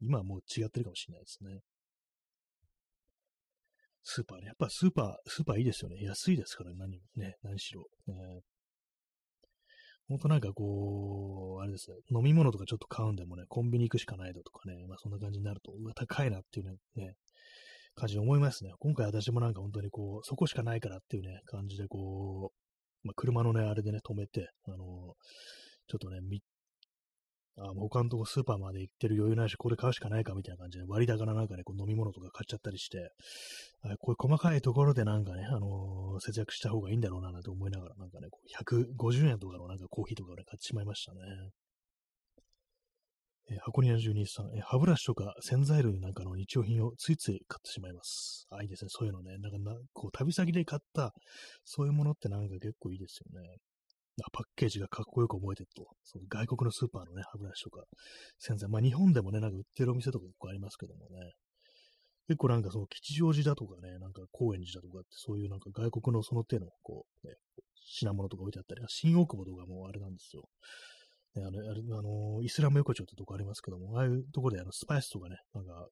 [0.00, 1.60] 今はもう違ってるかもしれないですね。
[4.02, 4.46] スーパーね。
[4.46, 5.96] やっぱスーパー、スーパーいいですよね。
[6.00, 7.86] 安いですから、何、ね、何しろ。
[8.06, 8.14] ね、
[10.08, 17.14] ほんとなんかこう、あれですね、飲み物とかちょっと買うんでもね、コンビニ行くしかないだとかね、まあそんな感じになると、うわ、高いなっていうね、ね
[17.94, 18.72] 感じで思いますね。
[18.78, 22.52] 今回私もなんか本当にこう、そこしかないからっていうね、感じでこ
[23.04, 26.20] う、まあ車のね、あれでね、止めて、あのちょっとね、
[27.60, 33.10] あもう他のとこスーパーまで行ってる余裕ないし、これ買うしかないかみたいな感じで割高ななんかね、こう飲み物とか買っちゃったりして、
[33.82, 41.20] あこういう細かいところでなんかね、あのー、節約した方がいいんだろうななんて思いながら、なんかね、こう150円とかのなんかコーヒーとかをね、買ってしまいましたね。
[43.50, 48.46] えー、箱庭12さん、えー、歯ブラシとか洗剤類なんかの日用品をついつい買ってしまいます。
[48.50, 48.88] あ、いいですね。
[48.90, 49.38] そういうのね。
[49.38, 51.14] なんかな、こう、旅先で買った、
[51.64, 53.48] そういうものってなんか結構いいですよね。
[54.32, 57.84] パッケージがかっこよく思えてると、その外国のスーパーのね、歯ブラシとか、
[58.38, 61.32] 洗剤、まあ日本でもね、なんか売ってるお店とか結構ありますけどもね、
[62.28, 67.34] 結構なんかその吉祥寺だとかね、なんか高円寺だとかって、そういうなんか外国のその手の、こう、ね、
[67.74, 70.42] 品物とか置いてあったり、新大久保とかもあれなんですよ。
[71.36, 75.88] ね、あの、あれあのイスラム横丁ってとこありますけども、ああいうとこであのスパイスとかね、なんか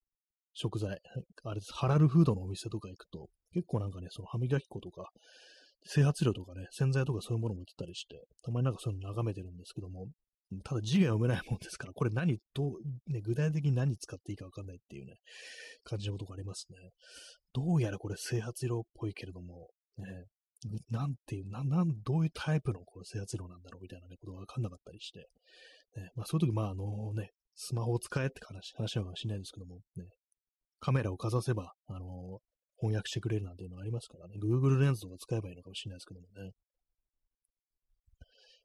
[0.52, 0.98] 食材、
[1.44, 5.10] あれです、ハラルフードのお店とか行くと、結構なんかね、その歯磨き粉とか、
[5.84, 10.08] 整髪料とかね、洗剤とかそういうものも売ってたりして、たまになんかそういうの眺めてるんですけども、
[10.64, 15.14] ただ字が読めないもんですから、これ何、どう、ね、具体的に何使っていいかわかんないっていうね、
[15.82, 16.76] 感じのことがありますね。
[17.52, 19.68] どうやらこれ整髪色っぽいけれども、
[19.98, 20.26] ね、
[20.90, 25.28] なんていう、な、なん、どういうタイプのこの整髪色なんだろうみたいなね、ことがわかんなかったりして、
[25.96, 30.04] ね、まあそういう時、まああのね、スマホを使えって話、話なのかもしれないですけども、ね、
[30.78, 32.38] カメラをかざせば、あの
[32.78, 34.34] 翻訳してくれるなんていうのがありますからね。
[34.42, 36.52] Google レンズとか使えばいいのかもしれないですけどもね。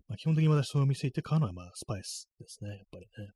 [0.08, 2.70] まあ、基本的に私そういうお店行って買うのはまあスパイスですね。
[2.70, 3.32] やっぱりね。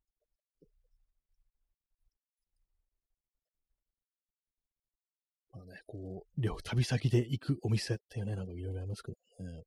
[5.53, 9.53] まあね、こう、旅、旅先で行くお店っていうね、なんかいろいろありますけどね。
[9.55, 9.63] やっ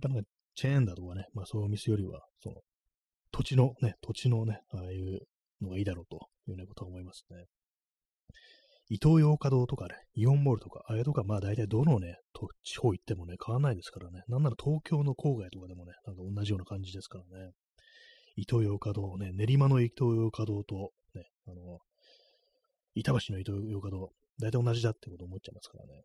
[0.00, 2.56] ぱなんかチェーンだとかね、まあそういうお店よりは、その、
[3.30, 5.20] 土地のね、土地のね、ああいう
[5.60, 7.44] のがいいだろうというようなことは思いますね。
[8.90, 12.16] 伊東洋華堂とかね、イオンモールとか、あれとか、まあ大体どのね、
[12.62, 14.22] 地方行ってもね、変わんないですからね。
[14.28, 17.52] なんなら東京の郊外とかでもね、なんか同じような感じですからね。
[18.36, 21.78] 伊東洋華堂ね、練馬の伊東洋華堂と、ね、あの、
[22.94, 24.10] 板橋の伊東洋華堂、
[24.40, 26.02] 大体同じだってこと思っちゃいますからね。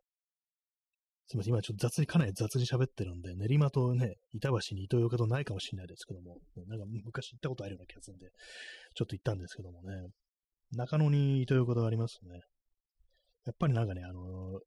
[1.26, 8.28] すみません、今ちょっと雑に、かなり雑に喋ってるんで、練馬とね、板橋に伊東洋華堂ないかもしれないですけども、なんか昔行ったことあるような気がするんで、
[8.94, 10.08] ちょっと行ったんですけどもね、
[10.72, 12.40] 中野に伊東洋華堂ありますね。
[13.46, 14.58] やっぱりなんかね、あのー、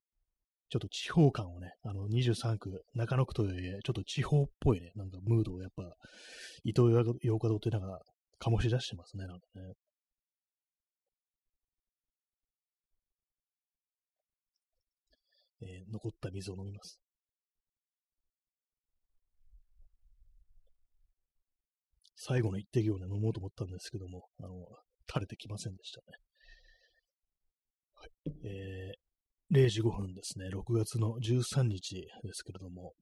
[0.69, 5.83] ちょっと地方感をね、あの、23区、中野区とはいえ、ちょっと地方っぽいね、なんかムードをやっぱ、
[6.63, 7.99] 伊東洋華堂ってなんか、
[8.39, 9.73] 醸し出してますね、なんかね。
[15.61, 16.99] えー、残った水を飲みます。
[22.15, 24.49] 最後の一滴をね、飲もうと思ったんですけども、あの、
[25.07, 26.26] 垂れてきませんでしたね。
[28.43, 32.93] えー、0時5分ですね、6月の13日ですけれども、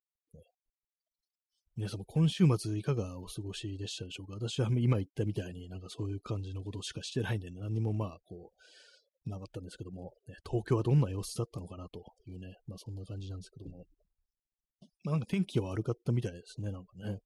[1.78, 4.36] 皆様、今週末いかがお過ごしでしたでしょうか？
[4.36, 8.54] 私は今言ったみたいになんかそういう感じのことしかしてないんで、ね、何にもまあ、こ
[9.26, 13.88] う、なかったんですけども、ね、東京はどんな様子だったのかなというね、まあそんな感じなんですけども、
[15.04, 17.20] まなんか天気は悪かったみたいですね、なんかね。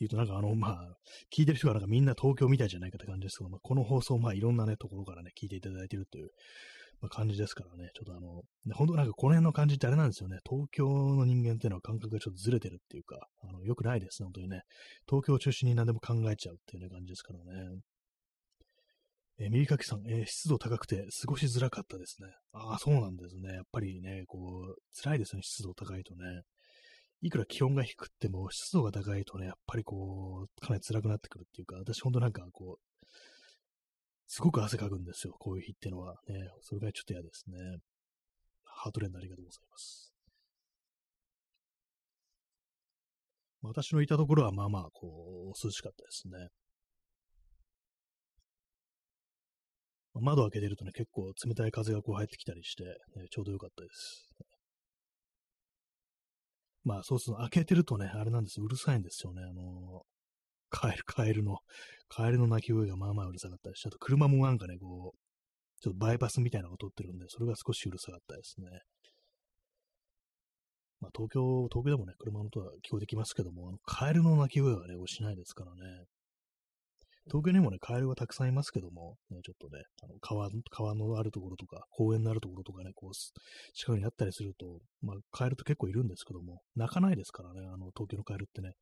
[0.00, 0.96] ていうと、なんかあの、まあ、
[1.30, 6.30] 聞いてる人がなんかみんな東京みたいじゃないかって感じですけど、まあ、この放送、まあいろんなね、ところからね、聞いていただいてるという、
[7.02, 8.42] まあ、感じですからね、ちょっとあの、
[8.74, 14.62] 本当なんかこの辺の感じってあれなんですよね、東京の人間っていうのは感覚がちょっとずれてるっていうか、あの、良くないですね、本当にね。
[15.08, 17.80] 東京を中心に何でも考えちゃうっていうね、感じですからね。
[19.38, 22.28] えー、ミリカキさん、えー、湿度高くて過ごしづらかったですね。
[22.52, 23.54] ああ、そうなんですね。
[23.54, 24.38] やっぱりね、こ
[24.68, 26.42] う、辛いですね、湿度高いとね。
[27.22, 33.06] いくら気温が低くても湿度が高いとね、やっぱりこう、かなり辛くなってくるっていうか、私ほんとなんかこう、
[34.26, 36.14] すごく汗かくんですよ、こういう日ってのは。
[36.28, 37.58] ね、それがちょっと嫌ですね。
[38.64, 40.14] ハートレンドありがとうございます。
[43.62, 46.48] 私のいたところはまあまあ、こう、涼しかったですね。
[50.14, 54.28] 窓開けてるとね、結構冷たい風がこう入ってきたりして、ね、ちょうどよかったです。
[56.84, 59.42] まあそうすると開けてるとね、あれなんですようるさいんですよね。
[59.42, 60.02] あの
[60.70, 61.58] カエル、カエルの、
[62.08, 65.18] カエルの鳴き声がまあまあうるさかったりして、あと車もなんかね、こう、
[65.80, 68.66] ちょっとバイパスみたいなのを通ってるんで、それが少しうるさかったですね。
[71.00, 76.04] まあ東京、東京でもね、車の音は聞こえてきますけども、あのカエルの鳴き声はね、しないですからね。
[77.30, 83.10] 東京にもね、カエルはたくさんいますけども、ね、ちょっとね、あの川川のあるところとか、公園のあるところとかね、こう、
[83.74, 88.72] 近くにあったりすると、まあ、カエルって結構いるんですけども、泣かないですからね、あの、東京のカエルってね。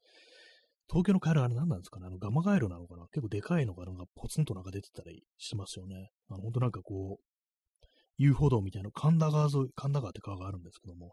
[0.90, 6.10] 東京のカエルあれ何なんですかねあの、ガマガエルなのかな結構でかいのが、なんかポツンとなんか出てたりしますよね。
[6.30, 7.84] あの、ほんとなんかこう、
[8.16, 11.12] 遊歩道みたいな、神田川沿い、神田川って川があるんですけども、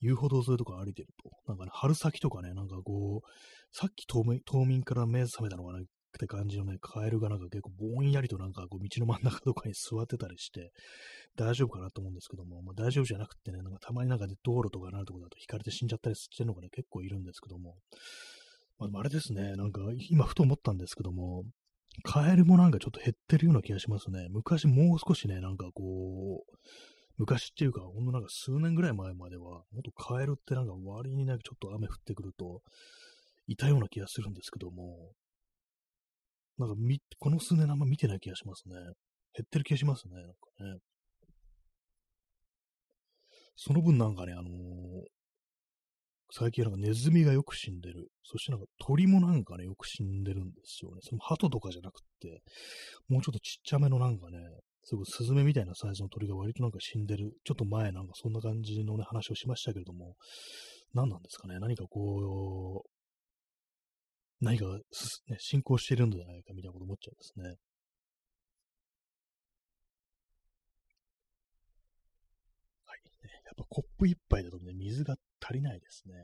[0.00, 3.28] 遊歩道沿いとか歩いてると、なんかね、春先とかね、なんかこう、
[3.72, 5.86] さっき冬眠冬眠から目覚めたのがね、
[6.16, 10.72] って感じのね、カエルがなんか結構ぼんやりとなんかこう道の真ん中とかに座ってたりして、
[11.36, 17.76] 大丈夫かなと思うんですけども、まあ、大丈夫じゃなくてね、なんかたまになんかで道路とかなるとこだと引かれて死んじゃったりしてるのがね、結構いるんですけども、
[18.78, 21.44] まあ、でもあれですね、なんか今ふと思ったんですけども、
[22.02, 24.26] カエルもなんかちょっと減ってるような気がしますね。
[24.30, 26.56] 昔もう少しね、なんかこう、
[27.16, 32.62] 昔っていうか、ほんとなんか数年ぐらい前までは、もっとカエルってなんか割になんかちょっと雨降ってくると、
[33.46, 35.12] いたような気がするんですけども、
[36.58, 38.74] なんかみ、この数年あんま見てない気がしますね。
[38.76, 40.14] 減ってる気がしますね。
[40.14, 40.80] なんかね。
[43.56, 44.44] その分なんかね、あのー、
[46.30, 48.08] 最近なんかネズミがよく死んでる。
[48.24, 50.98] そしてなんか鳥もなんかね、よく死んでるんですよね。
[51.02, 52.42] その鳩とかじゃなくって、
[53.08, 54.38] もうちょっとちっちゃめのなんかね、
[54.84, 57.32] すごいスズメみたいなサイズの鳥が割となんか死んでる。
[57.44, 60.14] ちょっと前なんかそんな感じのね、話をしましたけれども、
[60.92, 61.58] 何なんですかね。
[61.60, 62.93] 何かこう、
[64.44, 64.82] 何かが、ね、
[65.38, 67.44] 進行しているんじゃないかみたいなこと思っちゃいますね。
[72.84, 73.00] はい。
[73.26, 76.14] ね、やっぱコップ一杯だとね、水が足りないですね。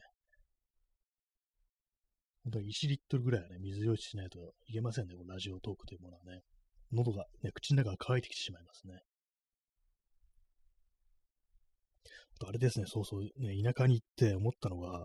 [2.44, 6.42] 本当に1リットルぐらいはね、水用意しないといけませんね、このラジオトークというものはね。
[6.92, 8.94] 喉が、ね、口の中が乾いてきてしまいますね。
[12.36, 13.30] あとあれですね、そうそう、ね、
[13.62, 15.04] 田舎に行って思ったのが、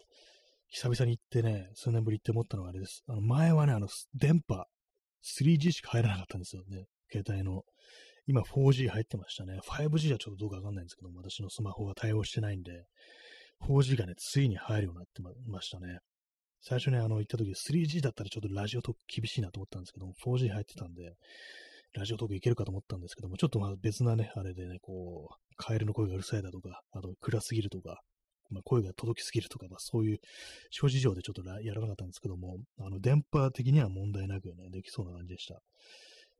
[0.69, 3.03] 久々に行ってね、数年ぶりって思ったのがあれです。
[3.07, 4.65] あの前はね、あの、電波、
[5.23, 6.85] 3G しか入らなかったんですよね。
[7.11, 7.63] 携帯の。
[8.27, 9.59] 今 4G 入ってましたね。
[9.67, 12.85] 5G はちょっとどうかわかんないんですけども、私のスマホが対応してないんで、
[13.61, 15.99] 4G がね、ついに入るようになってましたね。
[16.61, 21.13] 最初ね、あの、行った時 3G だったらちょっとラジオトーク厳しいなと思ったんですけども、4G 入ってたんで、
[21.93, 28.01] ラジオトークいけるかと思ったんですけども、ちょっとまあ別なね、あれでね、こう、カエルの声がうるさいだとか、あと暗すぎるとか、
[28.49, 30.19] まあ、声が届きすぎるとか、まあ、そういう
[30.69, 35.61] 諸事情でちょっとやらなかったんですけども、あの、電波的には問題なくね、できそうな感じでした。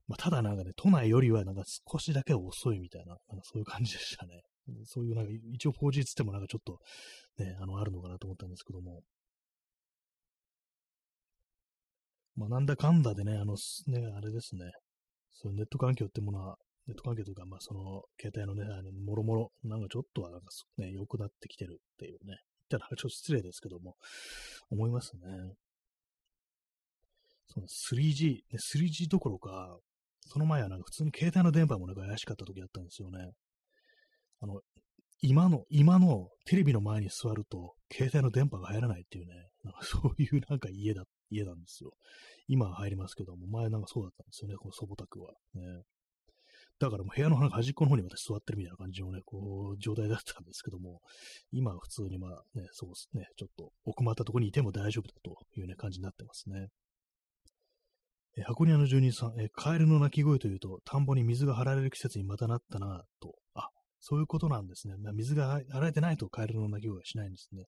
[0.07, 4.43] まあ、ただなんかね、都内よりはなんか少しだけ遅いみたいな、なんかそういう感じでしたね。
[4.85, 6.79] そういうなんか、一応 4G つってもなんかちょっと、
[7.43, 9.01] ね、あの、あるのかなと思ったんですけども。
[12.35, 13.55] まあ、なんだかんだでね、あの、
[13.87, 14.71] ね、あれですね。
[15.31, 22.37] そういうネット環境ってものは、ネット環境とか、まあ、その、携帯のね、あの、もろもろ、なんかちょっとは、なんかね、良くなってきてるっていうね、
[22.69, 23.95] 言ったらちょっと失礼ですけども、
[24.69, 25.21] 思いますね。
[27.47, 29.77] その 3G、ね、3G どころか、
[30.27, 33.31] その前はなんか普通に携帯の電波もなんか怪しかった時あったんですよね。
[34.41, 34.59] あの、
[35.21, 39.33] 今の、今のテレビの前に座ると、携帯の電波が入らないっていうね、
[39.63, 41.91] なんか そういうなんか家だ、家なんですよ。
[42.47, 45.33] 今は入りますけども、前なんかそうだったんですよね、この祖母宅は。
[45.53, 45.83] ね。
[46.79, 51.01] だからもう部屋の端っこの方に私座ってるみたいな感じのね、こう、状態だったんですけども、
[51.51, 56.67] 今は普通にまあね、そうですね、ちょっと奥まったところにいても大丈夫だというね、感じになってますね。
[58.37, 63.35] え箱庭の住人さん、えカエルの鳴き声というと、田んぼに水が張られる季節にまたなったなと。
[63.53, 63.69] あ、
[64.01, 64.95] そういうことなんですね。
[64.97, 67.63] まあ、水が張られてないとカエルの鳴き声はしないんですね。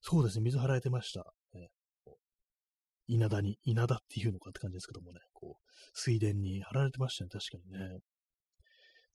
[0.00, 1.24] そうですね、水張られてました。
[1.54, 1.68] え
[3.08, 8.00] 稲田に、稲田っていうのかって感じですけどもね、こう、水田に張られてましたね、確かにね。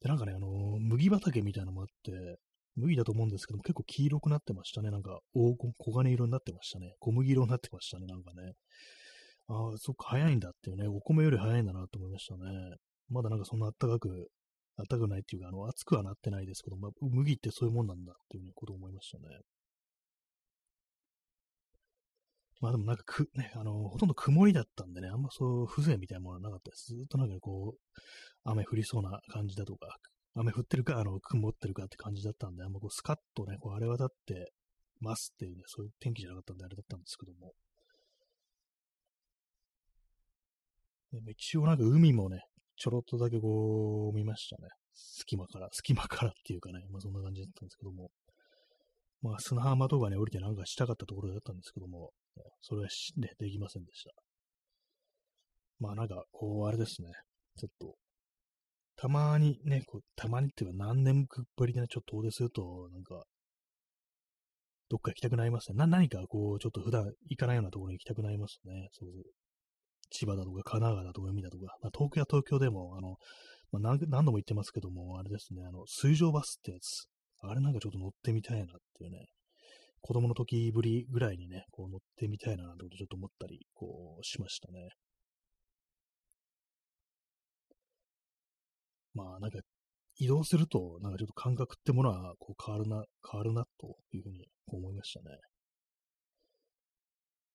[0.02, 2.40] で、なんかね、あのー、麦畑みたいなのもあって、
[2.76, 4.90] 麦だと思うんですけども、結構黄色くなってましたね。
[4.92, 6.96] なんか、黄金、黄金色になってましたね。
[7.00, 8.54] 小麦色になってましたね、なんかね。
[9.48, 12.76] ああ、そっか、早いんだっていうね、お米より早いんだなと思いましたね。
[13.10, 14.30] まだなんかそんな暖かく、
[14.78, 19.26] 暖かくないっていうか、あの、暑くはなってないですけど、まあ、麦ってそういうもんなんだっていう、ね、こと思いましたね。
[22.62, 26.94] まあでもなんかく、ね、あの、ほとんど曇りだったんでね、あんまそう、風情みたいなものはなかったです。
[26.94, 27.80] ずっとなんかこう、
[28.44, 29.98] 雨降りそうな感じだとか、
[30.36, 34.52] 雨降ってるか、あの、曇ってるかって感じだったんで、あんまこう、スカッとね、こう、あれ渡って
[35.00, 37.54] ますっていうね、そういう天気じゃなかったんで、あれだったんですけども。
[41.14, 42.40] で一応なんか海もね、
[42.78, 44.70] ちょろっとだけこう見ましたね。
[44.94, 48.10] 隙間から、隙間からっていうかね、まあそんな感じだったんですけども。
[49.22, 52.12] まあ砂浜とかね、降りてなんかしたかったところだったんですけども、
[52.62, 54.12] それはしね、できませんでした。
[55.80, 57.10] まあなんか、こう、あれですね。
[57.58, 57.96] ちょっと、
[59.02, 61.26] たまにね、こうたまにっていうか何年
[61.58, 63.24] ぶりで、ね、ちょっと遠出すると、なんか、
[64.90, 65.78] どっか行きたくなりますね。
[65.80, 68.90] な、何かこう、ちょっと普段行かないようなところに行きたくなりますね。
[68.92, 69.10] そう
[70.12, 73.16] 千葉だとか神奈川だとか海だとか、まあ、東京は東京でも、あの、
[73.72, 77.08] まあ、何度も言ってますけども、あれですね、あの、水上バスってやつ、
[77.42, 78.68] あれなんかちょっと乗ってみたいなっ
[79.00, 79.30] ていうね、
[80.02, 84.90] 子供の時ぶりぐらいにね、こう乗ってみたいななんてことちょっと思ったり、こう、しましたね。
[89.14, 89.60] まあ、なんか、
[90.18, 95.38] 移動すると、なんかちょっと感覚ってものは、こう、変わるな、変わるな、というふうに思いましたね。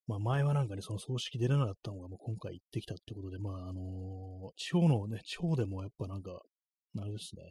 [0.07, 6.31] まあ前はなんかね、その葬式出れなかったのがもう今回行ってきたってことで、まああの、地方のね、地方でもやっぱなんか、
[6.99, 7.43] あれですね、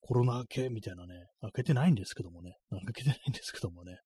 [0.00, 3.98] コロナ明けみたいなね、開けてないんですけどもね、開けてないんですけどもね、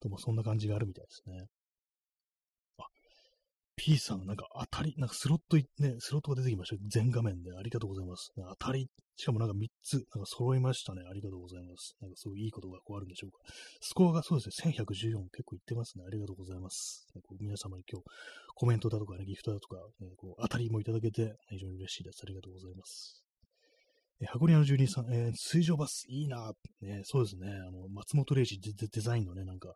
[0.00, 1.44] ともそんな感じがあるみたいですね。
[3.76, 6.76] P さん、なんか当たり、なんかスロットね、スロットが出てきました。
[6.88, 8.32] 全画面でありがとうございます。
[8.36, 11.02] 当たり、しかもなんか3つ、なんか揃いましたね。
[11.08, 11.96] ありがとうございます。
[12.00, 13.38] なんかすごいいいことがこうあるんでしょうか。
[13.80, 16.04] スコアがそうですね、1114結構いってますね。
[16.06, 17.06] ありがとうございます。
[17.14, 18.04] こう皆様に今日
[18.54, 22.20] コメントだとかね、ギフトだとか、ね、こう当たりもいただけて非常に嬉しいです。
[22.22, 23.24] ありがとうございます。
[24.20, 29.74] え箱庭の住人さん、えー、水上バス、いいな、ね、そうですね、あの、松本零士デデザインのね、なんか、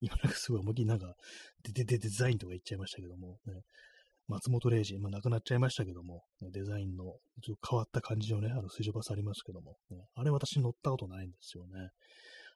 [0.00, 1.14] 今なんかすごい思いっきりなんか、
[1.62, 3.62] でででデザインとか言っちゃいましたけども、ね、
[4.28, 7.04] 松本零士、まあ亡くなっちゃいましたけども、デザインの
[7.42, 11.90] ちょっと変わった感じのね、あの水上バスありますけども、ね、あれ私乗ったことないんですよね。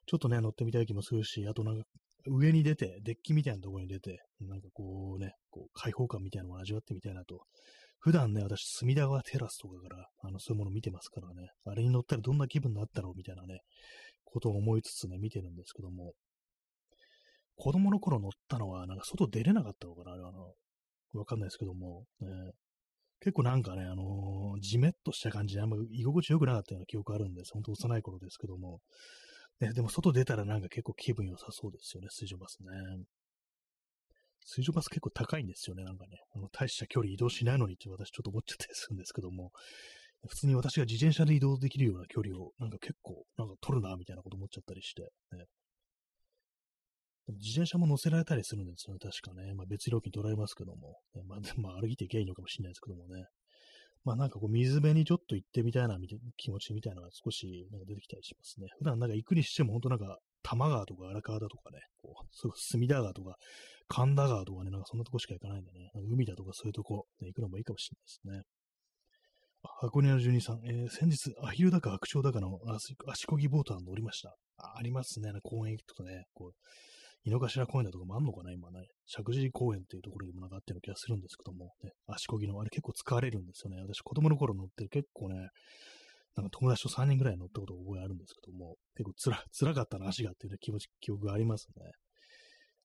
[0.05, 1.83] ちょっとね、乗ってみたい気もするし、あとなんか、
[2.27, 7.41] 上に出て、デッキみたいなところに出て、なんかこうね、こう開放感みたいなのを味わってみたいなと。
[7.99, 13.59] 普段ね、私、隅田川テラスとかから、あの、そういうもの見てますからね、あれに乗ったらどんな気分になったろうみたいなね、
[14.23, 16.13] ことを思いつつね、見てるんですけども、
[17.59, 20.53] 子供の頃乗ったのは、なんか外出れなかったのかなあれはの、
[21.13, 22.27] わかんないですけども、ね、
[23.19, 27.51] 結構なんかね、あのー、じめっとした感じであんま居心地良くなかったような記憶あるんです。
[27.53, 28.79] 本当幼い頃ですけども。
[29.59, 32.69] ね、でも外出たらなんか結構気分良さそうですよね、水上バスね。
[34.45, 36.15] 水上バス結構高いんですよね、なんかね。
[36.33, 39.51] あの大した距離移動しないのにって私ちょっと思っちゃったりするんですけども、
[40.29, 45.01] 普通に私が自転車で移動できるような距離をなんか結構なんか取るな、みたいなこと思っちゃったりして、
[45.35, 45.43] ね、
[47.37, 49.53] 自転車も乗せられたりするんですよね、確かね。
[49.53, 50.97] まあ、別料金取られますけども。
[51.27, 53.25] まあ、まあ、歩いていけばいいのかもしれないですけどもね。
[54.05, 55.97] まあなんかこう水辺にちょっと行ってみたいな
[56.37, 58.67] 気持ちみたいなのが少しなんか出てきたりしますね。
[58.77, 63.35] 普段なんか行くにしても本当なんか多摩川とか荒川だとかね、こうそう隅田川とか
[63.89, 68.59] 神田川とかね、なんかそんなとこしか行かないんでね、海だとかそういうとこ、ね、行くのもいいかもしれないですね。
[69.81, 72.59] 箱根の住人さん、えー、先日、アヒルだか白鳥だかの
[73.07, 74.29] 足こぎボートは乗りました。
[74.57, 76.51] あありますね、公園行くとね、こう、
[77.25, 78.87] 井の頭公園だとかもあんのかな、今ね。
[79.07, 83.81] 石神井公園っていうところにもなんかあってる気がするんですけども、ね、足こぎの、あれ結構使われるんですよね。
[83.81, 85.49] 私、子供の頃乗って結構ね、
[86.35, 91.91] なんか友達と3人ぐらい乗ったこと覚えあるんですけども、結構つら、 辛かったな、足がっていう、ね、気持ち、記憶がありますね。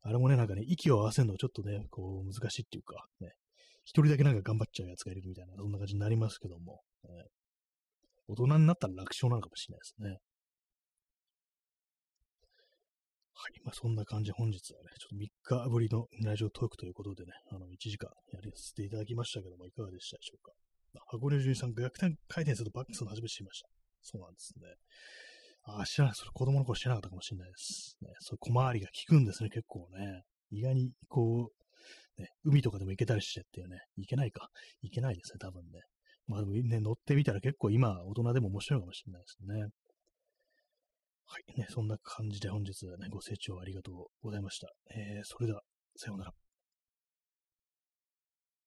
[0.02, 3.32] あれもね、なんかね、息を合わせるのはちょっとね、こう、難しいっていうか、ね、
[3.84, 7.10] 一人だけなんか頑張っちゃうやつがいるみたいな、そんな感じになりますけども、ね、
[8.26, 10.18] 大人になったら楽勝なのかもしれないですね。
[13.33, 13.60] はい。
[13.64, 20.52] まあ、そんな感じ本日はね、ちょっと3日ぶりのラジオトークということでね、あの、1時間やらせていただきましたけども、いかがでしたでしょうか。
[21.06, 23.68] 箱根純さん、逆転回転するとバックスの初めて知りました。
[24.02, 24.68] そうなんですね。
[25.64, 26.14] ああ、知らない。
[26.14, 27.96] それ子供の頃知らなかったかもしれないです。
[28.02, 30.22] ね、そう小回りが効くんですね、結構ね。
[30.50, 31.50] 意外に、こ
[32.18, 34.48] う、ね、海とかでも行けたりしてっていうね、行けないか。
[34.82, 35.80] 行けないですね、多分ね。
[36.26, 39.68] まあでもね、乗ってみたら結構今、大人でも面白いかもしれないですね。
[41.26, 41.58] はい。
[41.58, 44.68] ね、そんな感じで本日ね、ご清聴ありがとうございました。
[44.94, 45.62] えー、それでは、
[45.96, 46.43] さようなら。